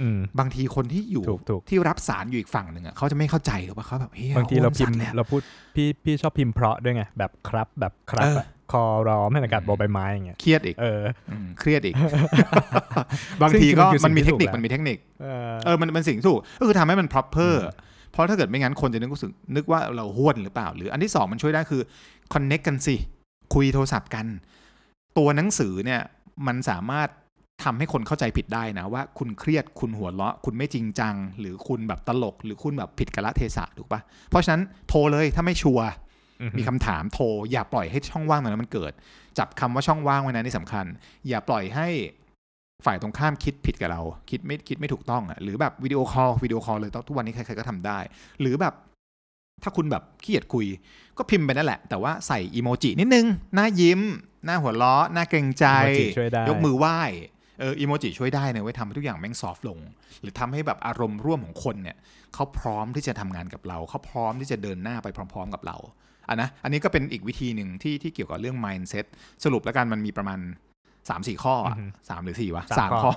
[0.00, 5.40] อืมบางทีคนที่อยู่ถูกถูกที่รับสารอยู่อีกฝั่งหนึ่งอะเขาจะไม่เข้าใจหรือว่าเขาแบบเฮ้ยบางทีเราพิมพ์โคตสั่นเลยอะเราพูด
[5.74, 11.94] พี่พี่ชอบพิมพ์เพราะด้วยไงแบบครับแบบครับเอออะ คอร้อมให้อากาศบอใบไม้อย่างเงี้ยเครียดอีกเอออืมเครียดอีก
[13.42, 17.54] บางทีก็ซึ่งมันคือมันมีสิ่เทงคที่นิคถูกมันมีเทคนิคเออเออมันมันสิ่งที่ถูกก็คือทำให้มัน proper
[18.12, 21.82] เพราะถ้าเกิดไม่งั้นคนจะนึกรู้สึกนึกว่าเราห้วนหรือเปล่า หรืออันที่สองมันช่วยได้คือ
[22.32, 22.96] connect กันสิ
[23.54, 24.26] คุยโทรศัพท์กัน
[25.18, 26.00] ตัวหนังสือเนี่ย
[26.46, 27.08] มันสามารถ
[27.64, 34.00] ทำให้คนเข้าใจผิดได้นะว่าคุณเครียดคุณหัวเราะ คุณไม่จริงจัง หรือคุณแบบตลก หรือคุณแบบผิดกาลเทศะถูกปะ
[34.30, 35.86] เพราะฉะนั้นโทรเลยถ้าไม่ sure
[36.58, 38.92] มีคำถามโทร อย่าปล่อยให้ช่องว่างตรงนั้นมันเกิด
[39.38, 40.86] จับคำว่าช่องว่างไว้นะนี่สำคัญ
[41.28, 41.88] อย่าปล่อยให้
[42.86, 47.98] ฝ่ายตรงข้ามคิดผิดกับเรา คิดไม่คิดไม่ถูกต้องอะหรือแบบ video call video call เลยทุกวันนี้ใครๆก็ทำได้
[48.40, 48.74] หรือแบบ
[49.62, 50.66] ถ้าคุณแบบขี้เกียจคุย
[51.18, 54.00] ก็พิมพ์ไปนั่นแหละ แต่ว่าใส่อีโมจินิดนึง หน้ายิ้ม
[54.44, 57.00] หน้าหัวเราะหน้าเกรงใจอีโมจิช่วยได้ยกมือไหว้
[57.60, 59.78] เอออีโมจิช่วยได้นะไว้ยทำให้ทุกอย่างแม่งซอฟลง
[60.20, 61.96] หรือทำให้แบบอารมณ์ร่วมของคนเนี่ย
[62.34, 65.76] เขาพร้อมที่จะทำงานกับเรา เขาพร้อมที่จะเดินหน้าไปพร้อม ๆ กับเรา
[66.28, 69.06] อะนะอันนี้ก็เป็นอีกวิธีหนึ่งที่ที่เกี่ยวกับเรื่อง mindset
[69.44, 70.40] สรุปแล้วกันมันมีประมาณ
[70.84, 73.12] 3ามสี่ข้ออะอือฮึสามหรือสี่วะสามสามข้อข้อ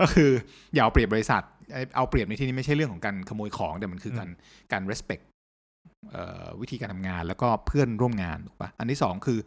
[0.00, 0.30] ก็คือ
[0.74, 4.30] อย่าเอาเปรียบบริษัทไอ้เอาเปรียบในที่นี้ไม่ใช่เรื่องของการขโมยของ แต่มันคือการ
[4.72, 5.22] การ respect
[6.12, 9.38] เอ่อวิธีการทำงานแล้วก็เพื่อนร่วมงานถูกปะอันที่สองคือ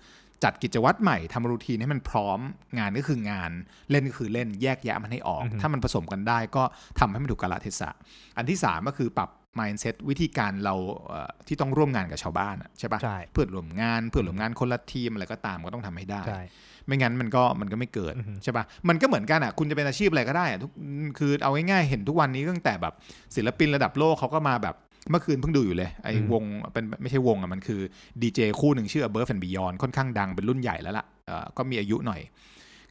[0.43, 2.39] จัดกิจวัตรใหม่ทำรูทีนให้มันพร้อม
[2.79, 3.51] งานก็คืองาน
[3.91, 6.63] เล่นก็คือเล่นแยกแยะมันให้ออกอือฮึถ้ามันผสมกันได้ก็
[6.99, 7.89] ทำให้มันถูกกาลเทศะ
[8.37, 10.75] อันที่สามก็คือปรับ mindset วิธีการเรา
[11.07, 16.41] เอ่อที่ต้องร่วมงานกับชาวบ้านอะใช่ปะใช่เพื่อนร่วมงานเพื่อนร่วมงานคนละทีมอะไรก็ตามก็ต้องทำให้ได้ใช่
[16.85, 20.71] ไม่งั้นมันก็มันก็ไม่เกิดอือฮึใช่ปะมันก็เหมือนกันอะคุณจะเป็นอาชีพอะไรก็ได้อะทุก
[21.19, 22.93] คือเอาง่ายๆเห็นทุกวันนี้ตั้งแต่แบบ
[23.35, 24.75] ศิลปินระดับโลกเขาก็มาแบบ
[25.09, 27.81] เมื่อคืนเพิ่งดูอยู่เลย ไอ้อืมวงเป็นไม่ใช่วงอะมันคือ
[28.21, 32.21] ดีเจคู่หนึ่งชื่อ Above and Beyond ค่อนข้างดังเป็นรุ่นใหญ่แล้วล่ะเอ่อก็มีอายุหน่อย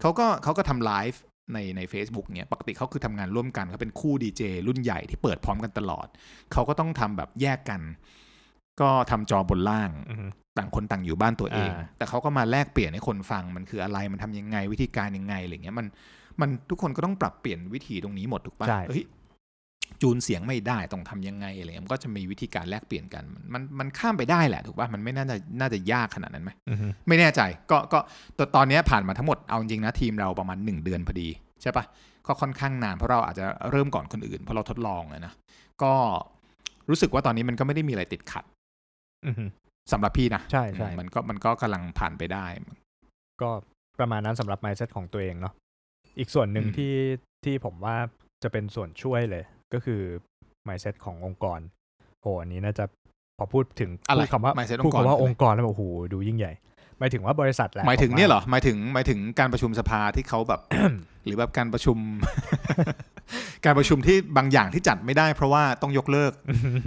[0.00, 1.20] เขาก็เขาก็ทำไลฟ์
[1.52, 6.06] ในใน Facebook เนี่ยปกติเขาคือทำงานร่วมกันเขาเป็นคู่ดีเจรุ่นใหญ่ที่เปิดพร้อมกันตลอด
[6.52, 7.80] เขาก็ต้องทำแบบแยกกัน
[8.80, 10.26] ก็ทำจอบนล่างอือฮึ
[10.58, 15.86] ต่างคนต่างอยู่บ้านตัวเองอ่าแต่เขาก็มาแลกเปลี่ยนให้คนฟังมันคืออะไรมันทำยังไงวิธีการยังไงอะไรเงี้ยมัน
[16.40, 19.04] มันทุกคนก็ต้องปรับเปลี่ยนวิธีตรงนี้หมดถูกปะใช่เฮ้ย
[20.02, 23.24] จูนเสียงไม่ได้ต้องทำยังไงอะไรเงี้ยมันก็จะมีวิธีการแลกเปลี่ยนกัน
[23.54, 27.98] มันมันข้ามไปได้แหละถูกปะมันไม่น่าจะน่าจะยากขนาดนั้นไหมอือฮึไม่แน่ใจก็ก็
[28.38, 31.28] ตตอนเนี้ยผ่านมาทั้งหมดเอาจริงนะทีมเราประมาณหนึ่งเดือนพอดี
[31.62, 31.84] ใช่ปะ
[32.26, 35.32] ก็ค่อนข้างนานเพราะเราอาจจะเริ่มก่อนคนอื่นเพราะเราทดลองอะนะ
[35.82, 35.92] ก็
[36.88, 38.44] รู้สึกว่าตอนนี้มันก็ไม่ได้มีอะไรติดขัด
[39.26, 39.44] อือฮึ
[39.92, 42.46] สำหรับพี่นะใช่ใช่มันก็มันก็กำลังผ่านไปได้
[43.42, 43.50] ก็
[43.98, 45.54] ประมาณนั้นสำหรับ mindset ของตัวเองเนาะ
[46.18, 46.94] อีกส่วนหนึ่งอืมที่
[47.44, 47.96] ที่ผมว่า
[48.42, 50.00] จะเป็นส่วนช่วยเลย ก็คือ
[50.68, 51.60] mindset ขององค์กร
[52.20, 52.84] โหอันนี้น่าจะ
[53.38, 56.52] พอพูดถึงอะไรพูดคำว่า mindset พูดองค์กรคำว่าคืออะไรองค์กรแล้วแบบโอ้โหดูยิ่งใหญ่
[56.98, 60.60] หมายถึงว่าบริษัทแหละหมายถึงผว่เนี่ยเหรอหมายถึงหมายถึงการประชุมสภาที่เขาแบบ
[61.24, 61.98] หรือแบบการประชุม
[63.64, 66.32] การประชุมที่บางอย่างที่จัดไม่ได้ เพราะว่าต้องยกเลิก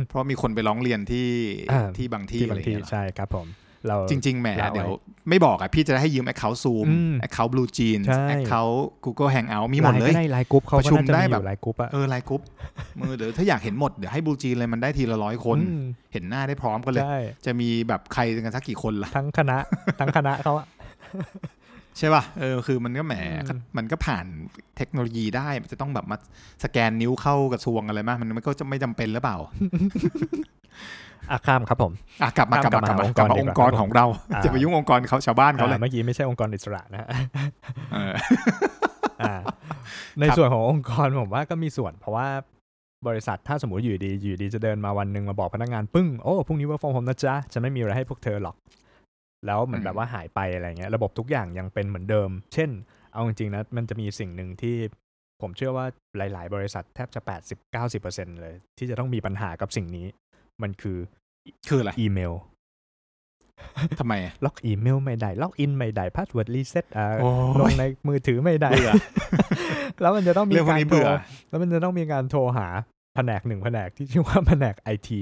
[0.07, 1.27] เพราะมีคนไปร้องเรียนที่
[1.71, 3.47] อ่าที่บางที่ที่อะบาไรงที่เงี้ยเหรอใช่ครับผม
[3.87, 4.91] เราจริง ๆแหมเราไว้เดี๋ยว
[5.29, 12.41] ไม่บอกอะพี่จะได้ให้ยืม Account Zoom อืม Account Blue Jeans ใช่ Account Google Hangout มีหมดไลน์เลก็ยได้ไลน์กรุ๊ปเขาประชุก็มน่าจะได้มีอแบบยู่ไลน์กรุ๊ปอะเออไลน์กรุ๊ป
[12.99, 19.57] มือเดี๋ยวถ้าอยากเห็นหมด เดี๋ยวให้ Blue Jeans เลยมันได้ทีละร้อยคนอืมเห็นหน้าได้พร้อมกันเลยใช่จะมีแบบใครกันสักกี่คนล่ะทั้งคณะ
[19.99, 20.67] ทั้งคณะเขาอะ
[21.97, 23.15] ใช่ป่ะ เออ คือมันก็แหม
[23.45, 24.25] อืมมันก็ผ่าน
[24.77, 26.17] เทคโนโลยีได้ มันจะต้องแบบมา
[26.63, 29.37] สแกนนิ้วเข้ากระทรวงอะไรมาก มันก็จะไม่จำเป็นหรือเปล่า
[31.31, 37.07] อะข้ามครับผมอะกลับมากลับมากลับมากลับมาององค์ค์กกรรดีกว่าของเราอ่าจะไปยุ่งองค์กรเขาชาวบ้านเขาเลยอ่าเมื่อกี้ไม่ใช่องค์กรอิสระนะฮะ
[37.93, 38.13] เออ
[39.21, 39.33] อ่า
[40.19, 42.27] ในครับส่วนขององค์กรผมว่าก็มีส่วน เพราะว่า
[43.07, 48.55] บริษัทถ้าสมมติอยู่ดีอยู่ดีจะเดินมาวันหนึ่งมาบอกพนักงานปึ้งโอ้พรุ่งนี้ work from home นะจ๊ะจะไม่มีอะไรให้พวกเธอหรอก
[49.45, 52.69] แล้วเหมือนแบบว่าหายไปอะไรเงี้ย ระบบทุกอย่างยังเป็นเหมือนเดิม เช่น
[53.13, 54.75] เอาจริงๆนะมันจะมีสิ่งหนึ่งที่
[55.41, 55.85] ผมเชื่อว่า
[56.17, 57.21] หลาย ๆ บริษัทแทบจะ
[57.81, 60.07] 80-90%เลย ที่จะต้องมีปัญหากับสิ่งนี้
[60.63, 60.97] มันคือ
[61.67, 62.33] คืออะไรอีเมล
[63.99, 68.93] ทำไมอะล็อกอีเมลไม่ได้ login ไม่ได้ password reset อ่าโอ้ยลงในมือถือไม่ได้เบื่อ
[70.01, 71.09] แล้วมันจะต้องมีเรื่องพวกการนี้โทรเบื่อ
[71.49, 72.67] แล้วมันจะต้องมีการโทรหา
[73.15, 75.21] แผนกหนึ่งแผนกที่ชื่อว่าแผนกไอที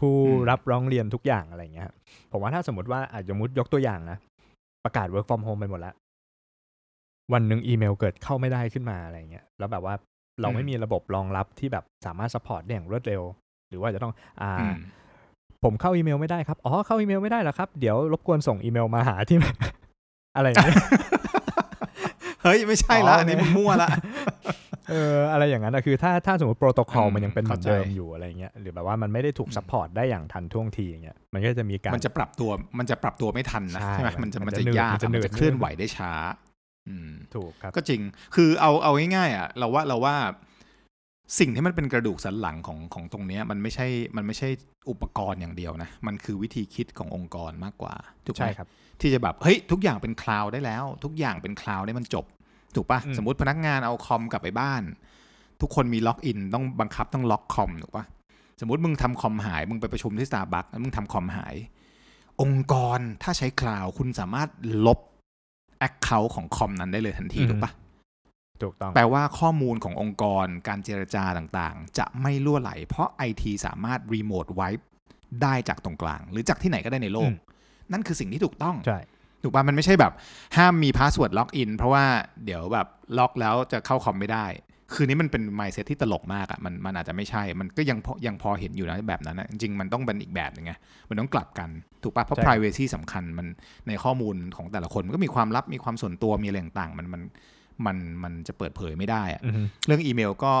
[0.00, 0.14] ผู้
[0.50, 1.94] รับร้องเรียนทุกอย่างอะไรเงี้ยครับ
[2.32, 4.18] ผมว่าถ้าสมมติว่าอาจจะสมมุติยกตัวอย่างนะ
[4.84, 5.94] ประกาศ work from home ไปหมดแล้ว
[7.32, 9.94] วันหนึ่งอีเมลเกิดเข้าไม่ได้ขึ้นมาอะไรเงี้ยแล้วแบบว่า
[10.40, 13.22] เราไม่มีระบบรองรับที่แบบสามารถ support ได้อย่างรวดเร็ว
[13.70, 14.76] หรือว่าจะต้องอ่าอืม
[15.64, 19.38] ผมเข้าอีเมลไม่ได้ครับ อ๋อ เข้าอีเมลไม่ได้เหรอครับ เดี๋ยวรบกวนส่งอีเมลมาหาที่
[20.36, 20.76] อะไรอย่างเงี้ย
[22.42, 23.88] เฮ้ย ไม่ใช่ละอ๋ออัอันนี้มันมั่วละ
[24.90, 36.12] เอออะไรอย่างนั้นนะคือถ้าถ้าสมมติโปรโตคอลอืมมันยังเป็นเหมือนเข้าใจเดิมอยู่อะไรเงี้ยหรือแบบว่ามันไม่ได้ถูก support ได้อย่างทันท่วงทีอย่างเงี้ยมันก็จะมีการมันจะปรับตัวมันจะปรับตัวไม่ทันนะใช่ใช่ไหมมัมันนจะมัมันนจะจะหนืดยากมันจะอะหนืมันดจะเคลื่อนไหวได้ช้า
[36.88, 38.00] อืมถูกครับก็จริง
[38.34, 40.16] คือเอาเอาง่ายๆอะเราว่าเราว่า
[41.38, 44.48] สิ่งที่มันเป็นกระดูกสันหลังของของตรงเนี้ยมันไม่ใช่มันไม่ใช่
[44.90, 47.94] อุปกรณ์อย่างเดียวนะ มันคือวิธีคิดขององค์กรมากกว่า
[48.26, 48.68] ถูกไหมใช่ครับ
[49.00, 52.24] ที่จะแบบเฮ้ยทุกอย่างเป็น cloud ได้แล้ว ทุกอย่างเป็น cloud ได้มันจบ
[52.74, 54.82] ถูกปะอืมสมมติพนักงานเอาคอมกลับไปบ้าน
[55.60, 58.04] ทุกคนมี login ต้องบังคับต้องล็อกคอมถูกปะ
[58.60, 61.54] สมมติมึงทำคอมหาย มึงไปประชุมที่สตาร์บัคแล้วมึงทำคอมหาย
[62.42, 64.48] องค์กรถ้าใช้ cloud คุณสามารถ
[64.86, 64.98] ลบ
[65.78, 67.72] account ของคอมนั้นได้เลยทันทีถูกปะ
[68.62, 74.80] ถูกต้องแปลว่าข้อมูลขององค์กรการเจรจาต่างๆ จะไม่รั่วไหล เพราะไอทีสามารถรีโมทไว e
[75.42, 77.38] ได้จากตรงกลาง หรือจากที่ไหนก็ได้ในโลกอืม
[77.92, 78.98] นั่นคือสิ่งที่ถูกต้องใช่
[79.42, 80.12] ถูกปะมันไม่ใช่แบบ
[80.56, 82.04] ห้ามมี password login เพราะว่า
[82.44, 82.86] เดี๋ยวแบบ
[83.18, 84.46] ล็อกแล้วจะเข้าคอมไม่ได้
[84.94, 90.72] คือนี้มันเป็น mindset ที่ตลกมากอะ่ะมันมันอาจจะไม่ใช่ มันก็ยังพอยังพอเห็นอยู่นะแบบนั้นนะจริงๆมันต้องเป็นอีกแบบหนึงไง
[91.08, 91.70] มันต้องกลับกัน
[92.02, 93.46] ถูกปะเพราะใช่ privacy สำคัญมัน
[93.88, 97.22] ในข้อมูลของแต่ละคนมันก็มีความลับมีความส่วนตัวมีอะไรต่างๆมันมัน
[97.86, 100.54] มันมันจะเปิดเผยไม่ได้อะอือฮึเรื่องอีเมลก็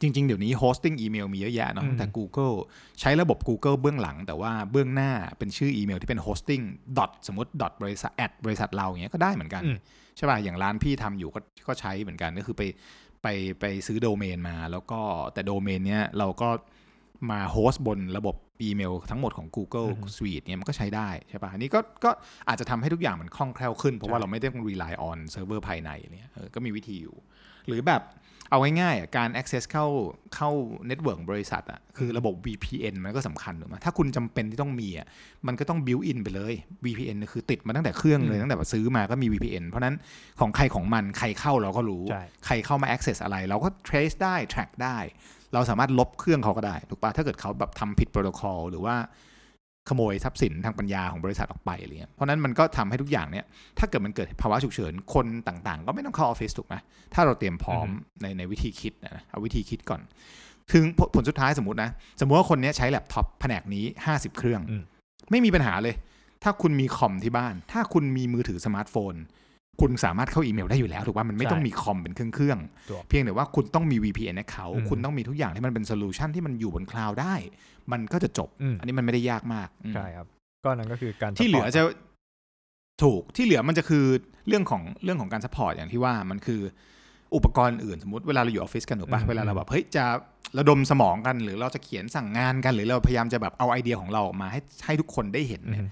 [0.00, 2.54] จริง ๆ เดี๋ยวนี้ hosting อีเมลมีเยอะแยะเนาะอืมแต่ Google
[3.00, 6.64] ใช้ระบบ Google เบื้องหลัง แต่ว่าเบื้องหน้าเป็นชื่ออีเมลที่เป็น hosting
[6.98, 9.76] dot สมมติ dot บริษัท at บริษัทเราอย่างเงี้ยก็ได้เหมือนกันอืม
[10.16, 12.62] ใช่ป่ะอย่างร้านพี่ทำอยู่ก็ก็ใช้เหมือนกันก็คือไป
[13.22, 13.26] ไป
[13.60, 15.00] ไปซื้อโดเมนมา แล้วก็
[15.34, 16.48] แต่โดเมนเนี้ยเราก็
[17.30, 22.10] มา host บนระบบอีเมลทั้งหมดของ Google อือฮึ G Suite เนี่ยมันก็ใช้ได้ใช่ป่ะอันนี้ก็ก็
[22.48, 27.16] อาจจะทำให้ทุกอย่างมันคล่องแคล่วขึ้น เพราะว่าใช่เราไม่ได้ต้อง rely on เซิร์ฟเวอร์ภายในเนี่ยเออก็มีวิธีอยู่
[27.66, 28.02] หรือแบบ
[28.50, 29.86] เอาง่ายๆอะการ access เข้า
[30.34, 30.50] เข้า
[30.90, 35.06] network บริษัทอะคือระบบ VPN มันก็สำคัญถูกไหมถ้าคุณจำเป็นที่ต้องมีอะ
[35.46, 36.54] มันก็ต้อง build in ไปเลย
[36.84, 39.96] VPN เนี่ยคือติดมาตั้งแต่เครื่องเลยอืมตั้งแต่ซื้อมาก็มี VPN เพราะฉะนั้น
[40.40, 44.98] ของใครของมันใครเข้าเราก็รู้ ใช่ ใครเข้ามา access อะไร เราก็ trace ได้ track ได้
[45.54, 48.94] เราสามารถลบเครื่องเขาก็ได้ถูกปะถ้าเกิดเขาแบบทำผิดโปรโตคอลหรือว่า
[49.88, 53.44] ขโมยทรัพย์สินทางปัญญาของบริษัทออกไปอะไรเงี้ยเพราะฉะนั้นมันก็ทำให้ทุกอย่างเนี่ย
[53.78, 56.74] ถ้าเกิดมันเกิดภาวะฉุกเฉินคนต่างๆ ก็ไม่ต้องเข้าออฟฟิศถูกไหม
[57.14, 57.86] ถ้าเราเตรียมพร้อม
[58.22, 60.00] ในในวิธีคิดนะเอาวิธีคิดก่อน
[60.72, 64.82] ถึงผลผลสุดท้ายสมมตินะ สมมติว่าคนเนี้ยใช้แล็ปท็อปแผนกนี้ 50 เครื่องอืม
[65.30, 65.94] ไม่มีปัญหาเลย
[66.42, 69.14] ถ้าคุณมีคอมที่บ้าน ถ้าคุณมีมือถือสมาร์ทโฟน
[69.80, 77.34] คุณสามารถเข้าอีเมลได้อยู่แล้วถูกป่ะมันไม่ใช่ต้องมีคอมเป็นเครื่องเครื่องๆถูกเพียงแต่ว่าคุณต้องมี VPN ให้เขาอืมคุณต้องมีทุกอย่างที่มันเป็น solution ที่มันอยู่บน cloud ได้
[77.92, 80.26] มันก็จะจบอืมอันนี้มันไม่ได้ยากมากอืมใช่ครับ
[80.64, 81.82] ก็นั่นก็คือการที่เหลือ support จะ
[83.02, 84.04] ถูกที่เหลือมันจะคือ
[84.48, 86.60] เรื่องของเรื่องของการ support อย่างที่ว่ามันคือ
[87.34, 90.04] อุปกรณ์อื่นสมมติเวลาเราอยู่ออฟฟิศกันถูกปะอืมเวลาเราแบบเฮ้ยจะ
[90.58, 95.88] ระดมสมองกันหรือเราจะเขียนสั่งงานกันหรือเราพยายามจะแบบเอาไอเดียของเราออกมาให้ให้ทุกคนได้เห็นอืเนี่ยม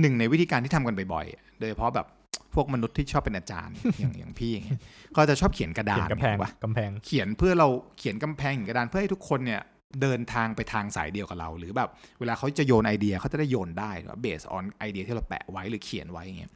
[0.00, 2.06] หนึ่งในวิธีการที่ทำกันบ่อยๆโดยเฉพาะแบบ
[2.54, 4.80] พวกมนุษย์ที่ชอบเป็นอาจารย์ อย่างอย่างพี่อย่างเงี้ย
[5.16, 9.60] ก็จะชอบเขียนกระดาเขียษนกำแพงถูกปะกำแพง เขียนเพื่อเราเขียนกำแพงเขียนกระดานเพื่อให้ทุกคนเนี่ย
[10.02, 11.88] เดินทางไปทางสายเดียวกับเรา หรือแบบ
[12.20, 13.90] เวลาเขาจะโยนไอเดียเขาจะได้โยนได้
[14.22, 16.50] เบสออนไอเดียที่เราแปะไว้หรือเขียนไว้อย่างเงี้ย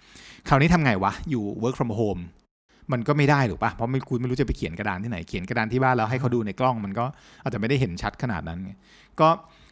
[0.48, 2.22] คราวนี้ทำไงวะอยู่ work from home
[2.92, 7.04] มันก็ไม่ได้ถูกปะเพราะไม่คุณไม่รู้จะไปเขียนกระดานที่ไหนเขียนกระดานที่บ้านแล้วให้เขาดูในกล้องมันก็
[7.42, 8.72] อาจจะไม่ได้เห็นชัดขนาดนั้นไง
[9.20, 9.28] ก็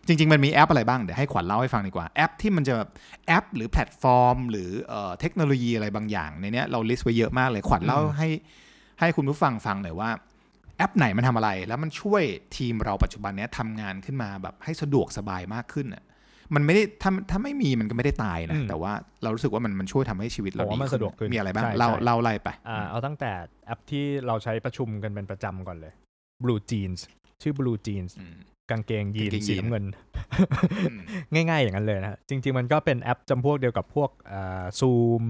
[0.07, 2.89] จริง ๆ มันมีแอปอะไรบ้าง เดี๋ยวให้ขวัญเล่าให้ฟังดีกว่า แอปที่มันจะแบบ
[3.27, 8.29] แอป หรือแพลตฟอร์ม หรือเอ่อเทคโนโลยีอะไรบางอย่างในเนี้ยเรา list ไว้เยอะมากเลยขวัญเล่าอืมให้
[9.01, 10.11] ให้คุณผู้ฟังฟังหน่อยว่า
[10.79, 12.23] แอปไหนมันทำอะไร แล้วมันช่วย
[12.57, 16.05] ทีมเราปัจจุบันเนี้ยทำงานขึ้นมาแบบให้สะดวกสบายมากขึ้นอะ
[16.55, 23.33] มันไม่ได้ถ้าถ้าไม่มีมันก็ไม่ได้ตายนะอืมแต่ว่าเรารู้สึกว่ามันมันช่วยทำให้ชีวิตเราผมว่าดีมันขึ้สะดวกขึ้นมีอะไรบ้างใช่เล่าใช่เล่าไล่ไปอ่าเอาตั้งแต่
[23.67, 25.93] แอปที่เราใช้ประชุมกันเป็นประจำก่อนเลย
[26.43, 27.01] Blue Jeans
[27.43, 28.37] ชื่อ Blue Jeans อืม
[28.73, 29.85] กางเกงยีนกางเกงยีนสีน้ำเงิน
[30.89, 30.93] อื
[31.39, 34.11] มง่ายๆอย่างนั้นเลยนะฮะจริง ๆ มันก็เป็นแอปจำพวกเดียวกับพวก
[34.81, 35.23] ซูม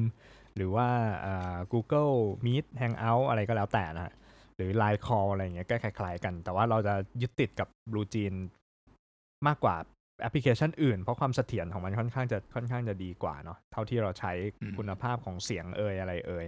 [0.56, 0.88] หรือว่า
[1.24, 4.12] อ่า Google Meet Hangout อะไรก็แล้วแต่นะฮะ
[4.56, 8.34] หรือ Line Call อะไรอย่างเงี้ยก็คล้ายๆกัน แต่ว่าเราจะยึดติดกับ Blue Jean
[9.46, 9.76] มากกว่า
[10.22, 16.46] แอปพลิเคชันอื่น เพราะความเสถียรของมันค่อนข้างจะค่อนข้างจะดีกว่าเนาะเท่าที่เราใช้อืมคุณภาพของเสียงเอ่ยอะไรเอ่ย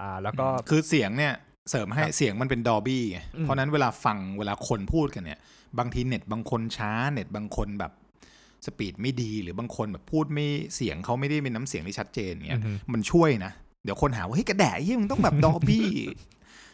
[0.00, 1.34] อ่าแล้วก็คือเสียงเนี่ย
[1.70, 5.40] เสริมให้ครับเสียงมันเป็นดอบี้ไงอืมเพราะนั้นเวลาฟังเวลาคนพูดกันเนี่ย
[5.78, 7.92] บางทีเน็ตบางคนช้าเน็ตบางคนแบบ
[8.66, 13.52] สปีดไม่ดีหรือบางคนแบบพูดไม่เสียงเขาไม่ได้เป็นน้ำเสียงที่ชัดเจนเนี่ยอือฮึมันช่วยนะ
[13.84, 15.88] เดี๋ยวคนหาว่าเฮ้ยกระแดะเฮ้ยมึงต้องแบบดอบี้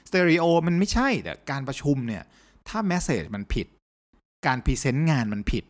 [0.09, 2.23] สเตอริโอมันไม่ใช่แต่การประชุมเนี่ย
[2.69, 3.67] ถ้า message มันผิด
[4.47, 5.65] การ present งานมันผิด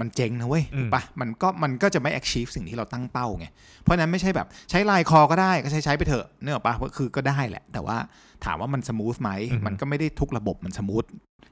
[0.00, 3.46] มันเจ๊งนะเว้ยอืมถูกปะมันก็มันก็จะไม่ achieve สิ่งที่เราตั้งเป้าไง
[3.82, 7.96] เพราะฉะนั้นไม่ใช่แบบใช้ LINE call ก็ได้ก็ใช้ใช้ไปเถอะนึกออกปะว่าคือก็ได้แหละ แต่ว่า
[8.44, 11.04] ถามว่ามัน smooth ไหมอือฮึมันก็ไม่ได้ทุกระบบมัน smooth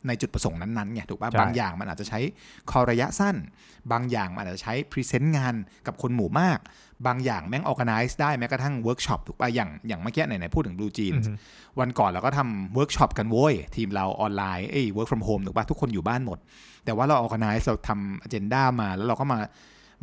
[0.08, 2.20] ในจุดประสงค์นั้นๆไงถูกปะใช่บางอย่างมันอาจจะใช้
[2.70, 3.36] call ระยะสั้น
[3.92, 5.54] บางอย่างมันอาจจะใช้ present งาน
[5.86, 6.58] กับคนหมู่มาก
[7.06, 11.32] บางอย่างแม่ง organize ได้แม้กระทั่งเวิร์กช็อปถูกปะอย่างอย่างเมื่อกี้ไหนๆพูดถึง Blue อื Jeans อฮึ
[11.80, 16.38] วันก่อนเราก็ทำเวิร์กช็อปกันโว้ย ทีมเราออนไลน์เอ้ย work from home ถูกปะทุกคนอยู่บ้านหมด
[16.84, 19.38] แต่ว่าเรา organize เราทำ agenda มาแล้วเราก็มา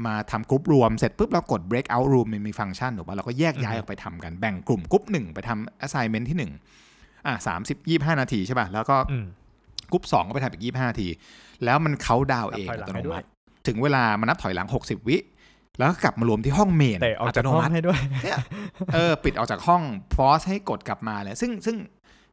[0.06, 6.52] มาทำกลุ่มรวมเสร็จปุ๊บเรากด break out room มันมีฟังก์ชันถูกปะเราก็แยกย้ายอือฮึอกไปทำกันแบ่งกลุ่มกลุ่มหนึ่งไปทำ assignment ที่หนึ่ง
[7.28, 9.26] อะสามสิบยี่สิบห้านาทีใช่ป่ะแล้วก็อืม
[9.92, 11.08] กรุ๊ปสองก็ไปทำอีกยี่ห้านาที
[11.66, 13.28] แล้วมันเขาดาวน์เองนับถอยหลัอังตโนให้ด้วย
[13.68, 15.18] ถึงเวลามันนับถอยหลังหกสิบวิ
[15.78, 18.38] แล้วก็กลับมารวมที่ห้อง main เตะออกจากห้องอัตโนมัติให้ด้วยเนี่ย
[18.94, 19.82] เออปิดออกจากห้อง
[20.16, 21.78] force ให้กดกลับมาเลยซึ่งซึ่ง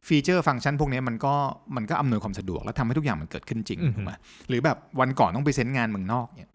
[0.07, 1.33] feature function พวกนี้มันก็
[1.75, 4.11] มันก็อำนวยความสะดวกแล้วทำให้ทุกอย่างมันเกิดขึ้นจริงอือฮึถูกไหม
[4.49, 6.49] หรือแบบวันก่อนต้องไป present งานเมืองนอกเนี่ย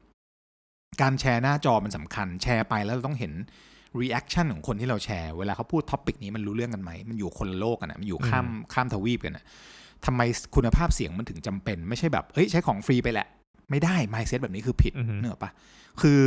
[1.02, 3.32] การแชร์หน้าจอมันสำคัญ แชร์ไปแล้วเราต้องเห็น
[4.00, 9.44] reaction ของคนที่เราแชร์ เวลาเขาพูด topic นี้มันรู้เรื่องกันไหม มันอยู่คนละโลกกันนะมันอยู่ข้ามข้ามทวีปกันนะ
[10.06, 10.22] ทำไม
[10.54, 13.26] คุณภาพเสียงมันถึงจำเป็น ไม่ใช่แบบเฮ้ยใช้ของฟรีไปแหละ
[13.70, 15.50] ไม่ได้ mindset แบบนี้คือผิดอือฮึนึกออกปะ
[16.00, 16.20] คือ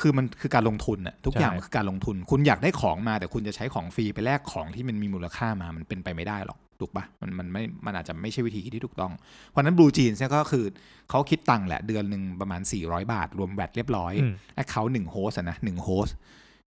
[0.00, 9.12] คือมันคือการลงทุนอะทุกอย่างใช่มันคือการลงทุน คุณอยากได้ของมาแต่คุณจะใช้ของฟรีไปแลกของที่มันมีมูลค่ามามันเป็นไปไม่ได้หรอกถูกปะมันมันไม่มันอาจจะไม่ใช่วิธีคิดที่ถูกต้อง
[9.48, 10.64] เพราะฉะนั้น Blue Jeans เนี่ยก็คือ
[11.10, 16.08] เขาคิดตังค์แหละเดือนหนึ่งประมาณ 400 บาท รวม VAT เรียบร้อยอืม account หนึ่ง host นะหนึ่ง host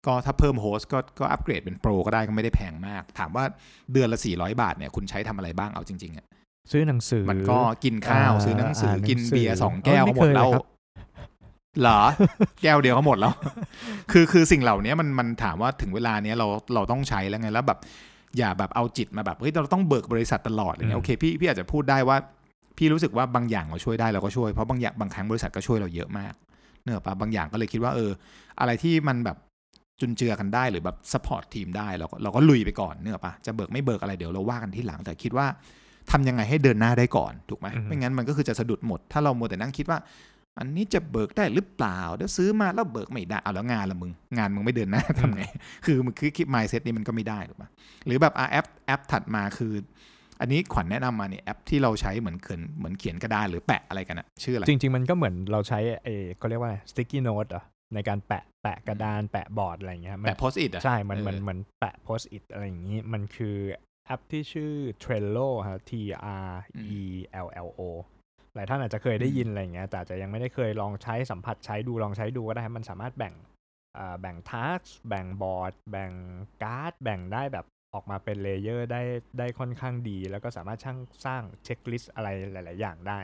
[0.06, 3.44] ก็ถ้าเพิ่ม host ก็ก็อัปเกรดเป็น pro ก็ได้ก็ไม่ได้แพงมาก ถามว่า
[3.92, 6.26] เดือนละ 400 บาทเนี่ยคุณใช้ทำอะไรบ้างเอาจริงๆอะ
[6.70, 10.66] ซื้อหนังสือมันก็กินข้าวอ่าซื้อหนังสืออ่านหนังกินเบียร์สือสองแก้วเอ้ยก็หมดไม่เคยแล้วเลยครับ
[11.80, 12.00] เหรอ
[12.62, 13.32] แก้วเดียวก็หมดแล้ว
[14.12, 17.78] คือคือสิ่งเหล่านี้มันมันถามว่าถึงเวลาเนี้ยเราเราต้องใช้แล้วไงแล้วแบบ
[18.38, 22.16] อย่าแบบเอาจิตมาแบบเฮ้ยเราต้องเบิกบริษัทตลอดอะไรเงี้ยโอเคพี่พี่อาจจะพูดได้ว่า
[22.78, 26.34] พี่รู้สึกว่าบางอย่างเราช่วยได้เราก็ช่วยเพราะบางอย่างบางครั้งบริษัทก็ช่วยเราเยอะมาก
[26.84, 28.10] นึกออกปะบางอย่างก็เลยคิดว่าเออ
[28.60, 29.36] อะไรที่มันแบบ
[30.00, 35.46] จุนเจือกันได้หรือแบบ support ทีมได้เราก็เราก็ลุยไปก่อนนึกออกปะจะเบิกไม่เบิกอะไรเดี๋ยวเราว่ากันทีหลัง แต่คิดว่า
[36.10, 39.98] ทำยังไงให้เดินหน้าได้ก่อนถูกไหมอือฮึไม่งั้นมันก็คือจะสะดุดหมด ถ้าเรามัวแต่นั่งคิดว่า
[40.58, 45.42] อันนี้จะเบิกได้หรือเปล่าเดี๋ยวซื้อมาแล้วเบิกไม่ได้เอาแล้วงานละมึง งานมึงไม่เดินหน้าทำไง
[45.86, 47.68] คือมันคือคิด mindset นี้มันก็ไม่ได้ถูกปะ
[48.06, 49.72] หรือแบบอะแอปแอปถัดมาคือ
[50.40, 56.08] อันนี้ขวัญแนะนำมาเนี่ยแอปที่เราใช้เหมือนเขียนเหมือนเขียนกระดาษหรือแปะอะไรกันอะชื่ออะไรจริง ๆ มันก็เหมือนเราใช้เอ
[56.40, 57.62] ก็เรียกว่า sticky note เหรอ
[57.94, 63.56] ในการแปะแปะกระดานแปะบอร์ดอะไรอย่างเงี้ยมันแปะ post it อะใช่ มันเออมันมันแปะ post it อะไรอย่างงี้ มันคือ
[64.06, 64.72] แอปที่ชื่อ
[65.02, 65.92] Trello ฮะ T
[66.48, 66.50] R
[66.98, 67.00] E
[67.46, 67.82] L L O
[68.54, 73.34] หลายท่านอาจจะเคยได้ยินอะไรอย่างเงี้ย แต่อาจจะยังไม่ได้เคยลองใช้สัมผัสใช้ดูลองใช้ดูก็ได้มันสามารถแบ่ง
[73.98, 76.12] อ่าแบ่ง task แบ่งบอร์ด แบ่ง
[76.62, 79.02] card แบ่งได้แบบออกมาเป็น layer ได้
[79.38, 83.20] ได้ค่อนข้างดี แล้วก็สามารถช่างสร้าง checklist อะไรหลาย ๆ อย่างได้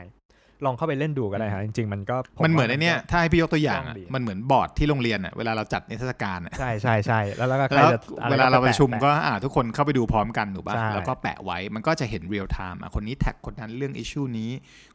[0.65, 14.51] ลองเข้าไปเล่นดูก็ได้ฮะจริงๆ มันก็มันเหมือนว่าไอ้เนี้ยก็ถ้าให้พี่ยกตัวอย่างอะต้องดีมันเหมือนบอร์ดที่โรงเรียนอะเวลาเราจัดนิทรรศการอะใช่ใช่ใช่แล้วแล้วก็ใครจะแปะอะไรเวลาเราประชุมแปะก็อ่าทุกคนเข้าไปดูพร้อมกันถูกป่ะใช่แล้วก็แปะไว้มันก็จะเห็น real time อะคนนี้ tag คนนั้นเรื่อง issue นี้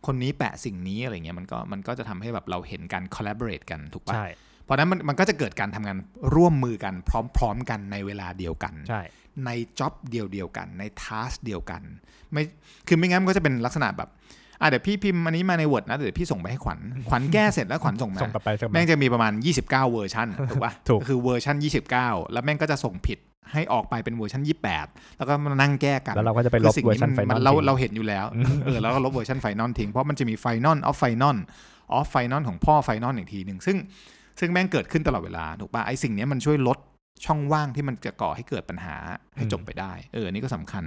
[0.07, 4.27] คนนี้แปะสิ่งนี้อะไรเงี้ยมันก็มันก็จะทำให้แบบเราเห็นการ collaborate กันถูกป่ะใช่
[4.65, 5.97] เพราะฉะนั้นมันมันก็จะเกิดการทำงาน
[6.35, 6.95] ร่วมมือกัน
[7.37, 9.03] พร้อม ๆ กันในเวลาเดียวกันใช่
[9.47, 11.83] ใน job เดียวเดียวๆกันใน task เดียวกัน
[12.33, 12.43] ไม่
[12.89, 14.09] คือไม่งั้นมันก็จะเป็นลักษณะแบบ
[14.63, 19.33] อะเดี๋ยวพี่พิมพ์อันนี้มาใน Word นะเดี๋ยวพี่ส่งไปให้ขวัญขวัญแก้เสร็จแล้วขวัญส่งมาส่งกลับไปส่งกลับแม่มางจะมีประมาณ
[19.65, 21.57] 29 เวอร์ชันถูกป่ะถูกคือเวอร์ชัน
[21.95, 23.19] 29 แล้วแม่งก็จะส่งผิด
[23.53, 24.43] ให้ออกไปเป็นเวอร์ชัน
[24.81, 28.27] 28 แล้วก็มานั่งแก้กัน แล้วเราก็จะไปลคือสิ่งมันเราเราเห็นอยู่แล้ว
[28.65, 31.37] เออแล้วก็ลบ version final ทิ้งเพราะมันจะมี final of final
[31.93, 33.77] of final ของพ่อ final อีกทีหนึ่งซึ่ง
[34.41, 36.79] ซึ่งแม่งเกิดขึ้นตลอดเวลาถูกป่ะไอ้สิ่งเนี้ยมันช่วยลด
[37.25, 38.97] ช่องว่างที่มันจะก่อให้เกิดปัญหา
[39.37, 40.85] ให้จบไปได้ เอออันนี้ก็สำคัญ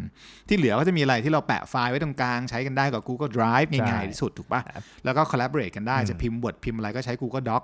[0.47, 4.61] ที่เหลือก็จะมีอะไรที่เราแปะไฟล์ไว้ตรงกลาง ใช้กันได้กับ Google Drive ง่ายๆที่สุดถูกป่ะ
[5.05, 7.63] แล้วก็ collaborate กันได้อืมจะพิมพ์ Word พิมพ์อะไรก็ใช้ Google Doc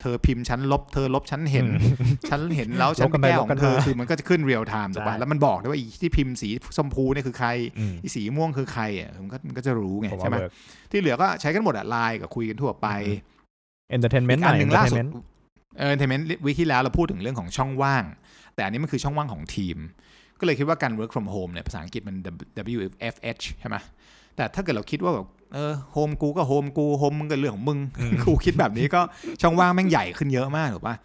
[0.00, 1.68] เธอพิมพ์ชั้นลบเธอลบชั้นเห็น
[2.30, 7.48] ฉันเห็นแล้วฉันลบกันไปลบกันมาแก้ลของเธอคือมันก็จะขึ้น real time ถูกป่ะใช่แล้วมันบอกด้วยว่าอีที่พิมพ์สีชมพูเนี่ยคือใคร
[7.78, 10.52] อืมอีสีม่วงคือใครอะมันก็มันก็จะรู้ไงผมใช่ว่าไหม work
[10.90, 12.86] ที่เหลือก็ใช้กันหมดอะไลน์กับคุยกันทั่วไป
[13.90, 15.12] entertainment อีกหน่อยหนึ่งล่าสุด entertainment
[15.80, 18.04] เออเทนเมนต์วิที่แล้วเราพูดถึงเรื่องของช่องว่าง
[18.54, 19.76] แต่อันนี้มันคือช่องว่างของทีม
[20.38, 22.16] ก็เลยคิดว่าการ work from home เนี่ยภาษาอังกฤษมัน
[22.74, 23.76] WFH ใช่ไหม
[24.36, 27.78] แต่ถ้าเกิดเราคิดว่าแบบเออโฮมกูก็โฮมกูโฮมมึงก็เรื่องของมึง
[28.24, 29.00] กูคิดแบบนี้ก็
[29.42, 30.96] ช่องว่างแม่งใหญ่ขึ้นเยอะมากถูกปะ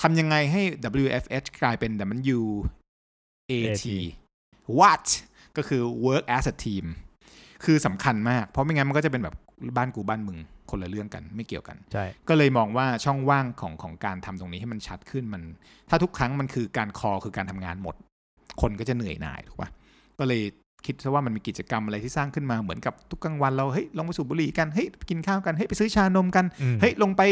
[0.00, 0.62] ทำยังไงให้
[1.02, 3.84] WFH กลายเป็น WAT
[4.78, 5.06] What
[5.56, 6.84] ก็คือ work as a team
[7.64, 9.34] คือสำคัญมาก เพราะไม่งั้นมันก็จะเป็นแบบ
[9.76, 10.38] บ้านกูบ้านมึง
[10.70, 15.42] คนละเรื่องกันไม่เกี่ยวกันใช่ก็เลยมองว่าช่องว่างของของการทำตรงนี้ให้มันชัดขึ้นมัน
[15.90, 17.94] ถ้าทุกครั้งมันคือการคอคือการทำงานหมด
[18.60, 19.68] คนก็จะเหนื่อยหน่ายถูกปะ
[20.18, 20.42] ก็เลย
[20.86, 27.22] คิดซะว่ามันมีกิจกรรมอะไรที่สร้างขึ้นมาเหมือนกับทุกกลางวันเราเฮ้ยลงไปสูบบุหรี่กันเฮ้ยไปกินข้าวกันเฮ้ยไปซื้อชานมกันอืมเฮ้ยลงไป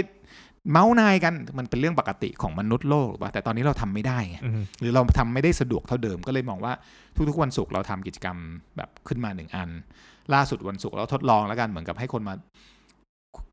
[0.71, 6.73] เมาส์นายกันมันเป็นเรื่องปกติของมนุษย์โลกถูกปะแต่ตอนนี้เราทำไม่ได้ไงอืมหรือเราทำไม่ได้สะดวกเท่าเดิมก็เลยมองว่า
[7.29, 8.37] ทุกๆวันศุกร์เราทำกิจกรรม
[8.77, 9.71] แบบขึ้นมาหนึ่งอัน
[10.35, 12.35] ล่าสุดวันศุกร์เราทดลองแล้วกันเหมือนกับให้คนมา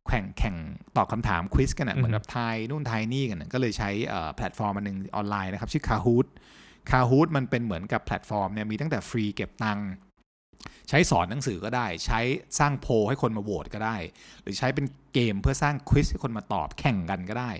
[0.09, 0.55] แข่งแข่ง
[0.97, 6.28] ตอบคำถาม quiz กันนะอือฮึเหมือนแบบทายนู่นทายนี่กันนะก็เลยใช้เอ่อแพลตฟอร์มอันหนึ่งออนไลน์นะครับ ชื่อ Kahoot
[6.91, 9.89] Kahoot มันเป็นเหมือนกับแพลตฟอร์มเนี่ยมีตั้งแต่ฟรีเก็บตังค์
[10.89, 12.19] ใช้สอนหนังสือก็ได้ ใช้
[12.59, 13.97] สร้างโพลให้คนมาโหวตก็ได้
[14.43, 17.51] หรือใช้เป็นเกมเพื่อสร้าง quiz ให้คนมาตอบแข่งกันก็ได้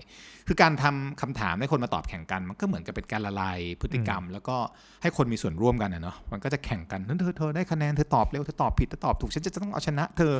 [0.48, 4.56] คือการทำคำถามให้คนมาตอบแข่งกัน มันก็เหมือนกับเป็นการละลายพฤติกรรม แล้วก็
[5.02, 10.32] ให้คนมีส่วนร่วมกันนะเนาะมันก็จะแข่งกันเธอเธอได้คะแนนเธอตอบเร็วเธอตอบผิดเธอตอบถูกฉันจะต้องเอาชนะ เธอ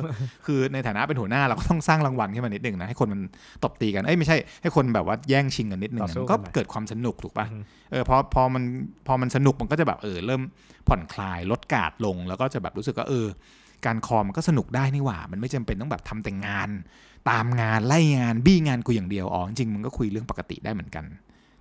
[0.45, 3.21] คือในฐานะเป็นหัวหน้าเราก็ต้องสร้างรางวัลขึ้นมานิดนึงนะให้คนมัน
[3.63, 8.63] ตบตีกันเอ้ยไม่ใช่ให้คนแบบว่าแย่งชิงกันนิดนึงต่อสู้มันก็กันหน่อยเกิดความสนุกถูกปะอืมเออพอพอมัน
[9.07, 10.41] พอมันสนุกมันก็จะแบบเออเริ่ม
[10.87, 13.27] ผ่อนคลายลดกาดลงแล้วก็จะแบบรู้สึกว่าเออ
[13.85, 16.69] การคอมมันก็สนุกได้นี่หว่า มันไม่จำเป็นต้องแบบทำแต่งาน
[17.29, 21.05] ตามงานไล่งานบี้งานกูอย่างเดียวอ๋อจริงๆมันก็คุยเรื่องปกติได้เหมือนกัน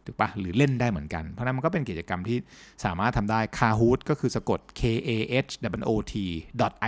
[0.05, 2.39] ถูกปะหรือเล่นได้เหมือนกัน เพราะฉะนั้นมันก็เป็นกิจกรรมที่
[2.85, 5.11] สามารถทำได้ Kahoot ก็คือสะกด K A
[5.45, 5.53] H
[5.83, 6.15] W O T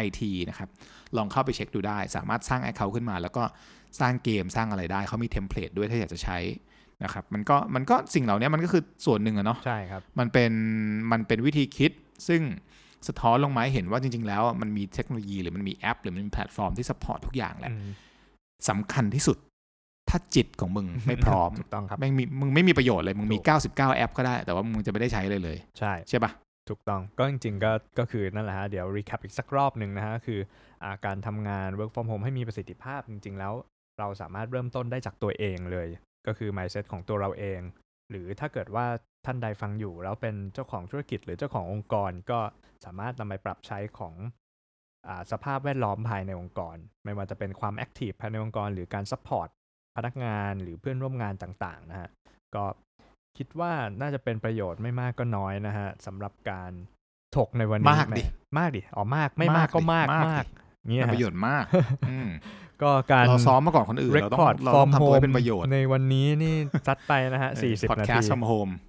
[0.04, 0.68] I T นะครับ
[1.16, 3.44] ลองเข้าไปเช็คดูได้ สามารถสร้าง Account ขึ้นมา แล้วก็
[4.00, 6.38] สร้างเกมสร้างอะไรได้ เขามีเทมเพลตด้วยถ้าอยากจะใช้
[7.04, 10.52] นะครับ มันก็มันก็สิ่งเหล่านี้มันก็คือส่วนหนึ่งอะเนาะ ใช่ครับ มันเป็น
[11.12, 11.92] มันเป็นวิธีคิด
[12.28, 12.42] ซึ่ง
[13.08, 17.90] สะท้อนลงมาให้เห็นว่าจริง ๆ แล้วมันมีเทคโนโลยีหรือมันมีแอป หรือมันมีแพลตฟอร์มที่ support ทุกอย่างแหละอืม
[18.68, 19.36] สำคัญที่สุด
[20.10, 23.46] ถ้าจิตของมึงไม่พร้อมถูกต้องครับแม่งมีมึงไม่มีประโยชน์เลย มึงมีถูก
[23.76, 26.32] 99 แอปก็ได้ แต่ว่ามึงจะไม่ได้ใช้เลยเลย ใช่ใช่ปะ
[26.68, 30.40] ถูกต้องก็จริงๆก็ก็คือนั่นแหละฮะเดี๋ยว recap อีกสักรอบหนึ่งนะฮะคือ
[30.84, 33.52] อาการทำงาน work from home ให้มีประสิทธิภาพจริง ๆ แล้ว
[33.98, 35.88] เราสามารถเริ่มต้นได้จากตัวเองเลย
[36.26, 37.60] ก็คือ mindset ของตัวเราเอง
[38.10, 38.86] หรือถ้าเกิดว่า
[39.26, 42.40] ท่านใดฟังอยู่ แล้วเป็นเจ้าของธุรกิจหรือเจ้าขององค์กรก็
[42.84, 44.14] สามารถนำไปปรับใช้ของ
[45.08, 49.48] อาสภาพแวดล้อมภายในองค์กร ไม่ว่าจะเป็นความ active ภายในองค์กร หรือการ support
[49.96, 52.08] พนักงานหรือเพื่อนร่วมงานต่างๆนะฮะ
[52.54, 52.64] ก็
[53.36, 56.72] คิดว่าน่าจะเป็นประโยชน์ไม่มากก็น้อยนะฮะสำหรับการ
[57.36, 60.50] ถกในวันนี้มากดิแหมากดิอ๋อมากไม่มากก็มากมากดิมากดิ
[60.88, 61.64] เนี่ยเป็นฮะประโยชน์มาก
[62.10, 62.28] อืม
[62.82, 66.54] ก็การเราซ้อมมาก่อนคนอื่นเราต้อง record เรา from ต้องทำตัวให้ home เป็นประโยชน์ในวันนี้นี่
[66.88, 68.87] ซัดไปนะฮะสี่สิบพอดนาแคทีสต์ from home อืม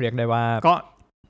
[0.00, 0.74] เรียกได้ว่าก็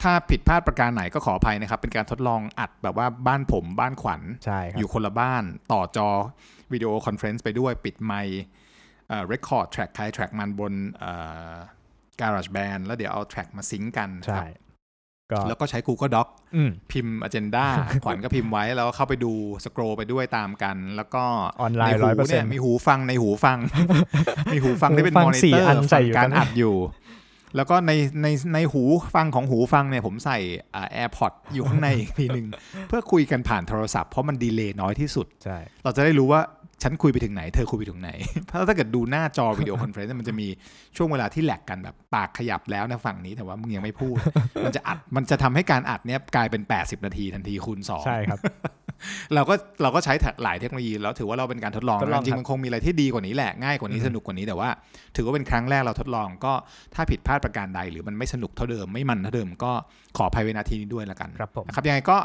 [0.02, 6.08] ถ้าผิดพลาดประการไหนก็ขออภัยนะครับ เป็นการทดลองอัดแบบว่าบ้านผมบ้านขวัญใช่ครัอยู่คนละบ้านต่อจอ
[6.72, 8.42] video conference ไปด้วยปิดไมค์
[9.08, 11.12] เอ่อ record track ใคร track มันบนเอ่
[11.50, 11.54] อ
[12.20, 14.46] GarageBand แล้วเดี๋ยวเอา track มา sync กันคใช่
[15.32, 16.26] ก็แล้วก็ใช้ Google Doc
[16.56, 17.66] อืมพิมพ์ agenda
[18.04, 19.32] ขวัญก็พิมพ์ไว้แล้วก็เข้าไปดู
[19.64, 21.24] scroll ไปด้วยตามกัน แล้วก็
[21.60, 23.58] ออนไลน์ในหู100%เนี่ยมีหูฟังในหูฟัง
[24.52, 26.76] มีหูฟังที่เป็นหูฟังอนิสี่อันใส่อยู่การตรงนั้นอัดอยู่
[27.56, 27.92] แล้วก็ใน
[28.22, 28.82] ในในหู
[29.14, 30.38] ฟังของหูฟังเนี่ยผมใส่
[30.74, 32.46] อ่า AirPod อยู่ข้างในอีกทีหนึ่ง
[32.88, 36.40] เพื่อคุยกันผ่านโทรศัพท์เพราะมัน delay น้อยที่สุดใช่เราจะได้รู้ว่า
[36.82, 38.10] ฉันคุยไปถึงไหน เธอคุยไปถึงไหน
[38.46, 40.46] เพราะถ้าเกิดดูหน้าจอ video conference มันจะมี
[40.96, 44.16] ช่วงเวลาที่ lag กันแบบปากขยับแล้วนะฝั่งนี้แต่ว่ามึงยังไม่พูด
[44.64, 48.38] มันจะอัดมันจะทำให้การอัดเนี้ยกลายเป็น 80 นาทีทันทีคูณสองใช่ครับ
[49.34, 54.68] เราก็เราก็ใช้หลายเทคโนโลยีแล้วถือว่าเราเป็นการทดลองทดลองนะครับจริงบๆมันคงมีอะไรที่ดีกว่านี้แหละง่ายกว่านี้อืมสนุกกว่านี้แต่ว่า
[55.16, 56.52] ถือว่าเป็นครั้งแรกเราทดลองก็
[56.94, 59.72] ถ้าผิดพลาดประการใด หรือมันไม่สนุกเท่าเดิมไม่มันเท่าเดิมก็
[60.16, 62.16] ขออภัยวินาทีนี้ด้วยละกันครับผมนะครับยังไงก็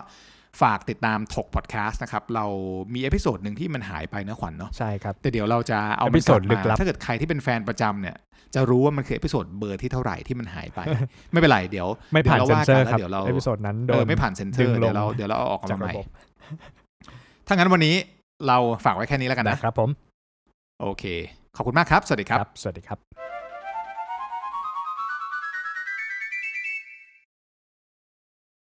[0.61, 2.45] ฝากติดตามถกพอดแคสต์นะครับ เรา
[2.93, 8.15] มี episode หนึ่งที่มันหายไปนะขวัญเนาะใช่ครับ แต่เดี๋ยวเราจะเอา episode ลึกลัมาบถ้าเกิดใครที่เป็นแฟนประจำเนี่ย
[8.55, 10.79] จะรู้ว่ามันคือเอพิโซดเบอร์ที่เท่าไหร่ที่มันหายไป
[11.31, 16.07] ไม่เป็นไรเดี๋ยวไม่ผ่านเดี๋เซยวนเราว่ากันเซอร์ครับแล้วเดี๋ยวเราเอพิโซดนั้นโดเออนไม่ผ่านเซนเซอดึร์งลงเดี๋ยวเราเดี๋ยวเราเอาออกจากมาใหระม่บบ
[17.47, 17.95] ถ้างั้นวันนี้
[18.47, 19.89] เราฝากไว้แค่นี้แล้วกันนะนะครับผม
[20.81, 21.03] โอเค
[21.55, 23.36] ขอบคุณมากครับ สวัสดีครับ สวัสดีครับ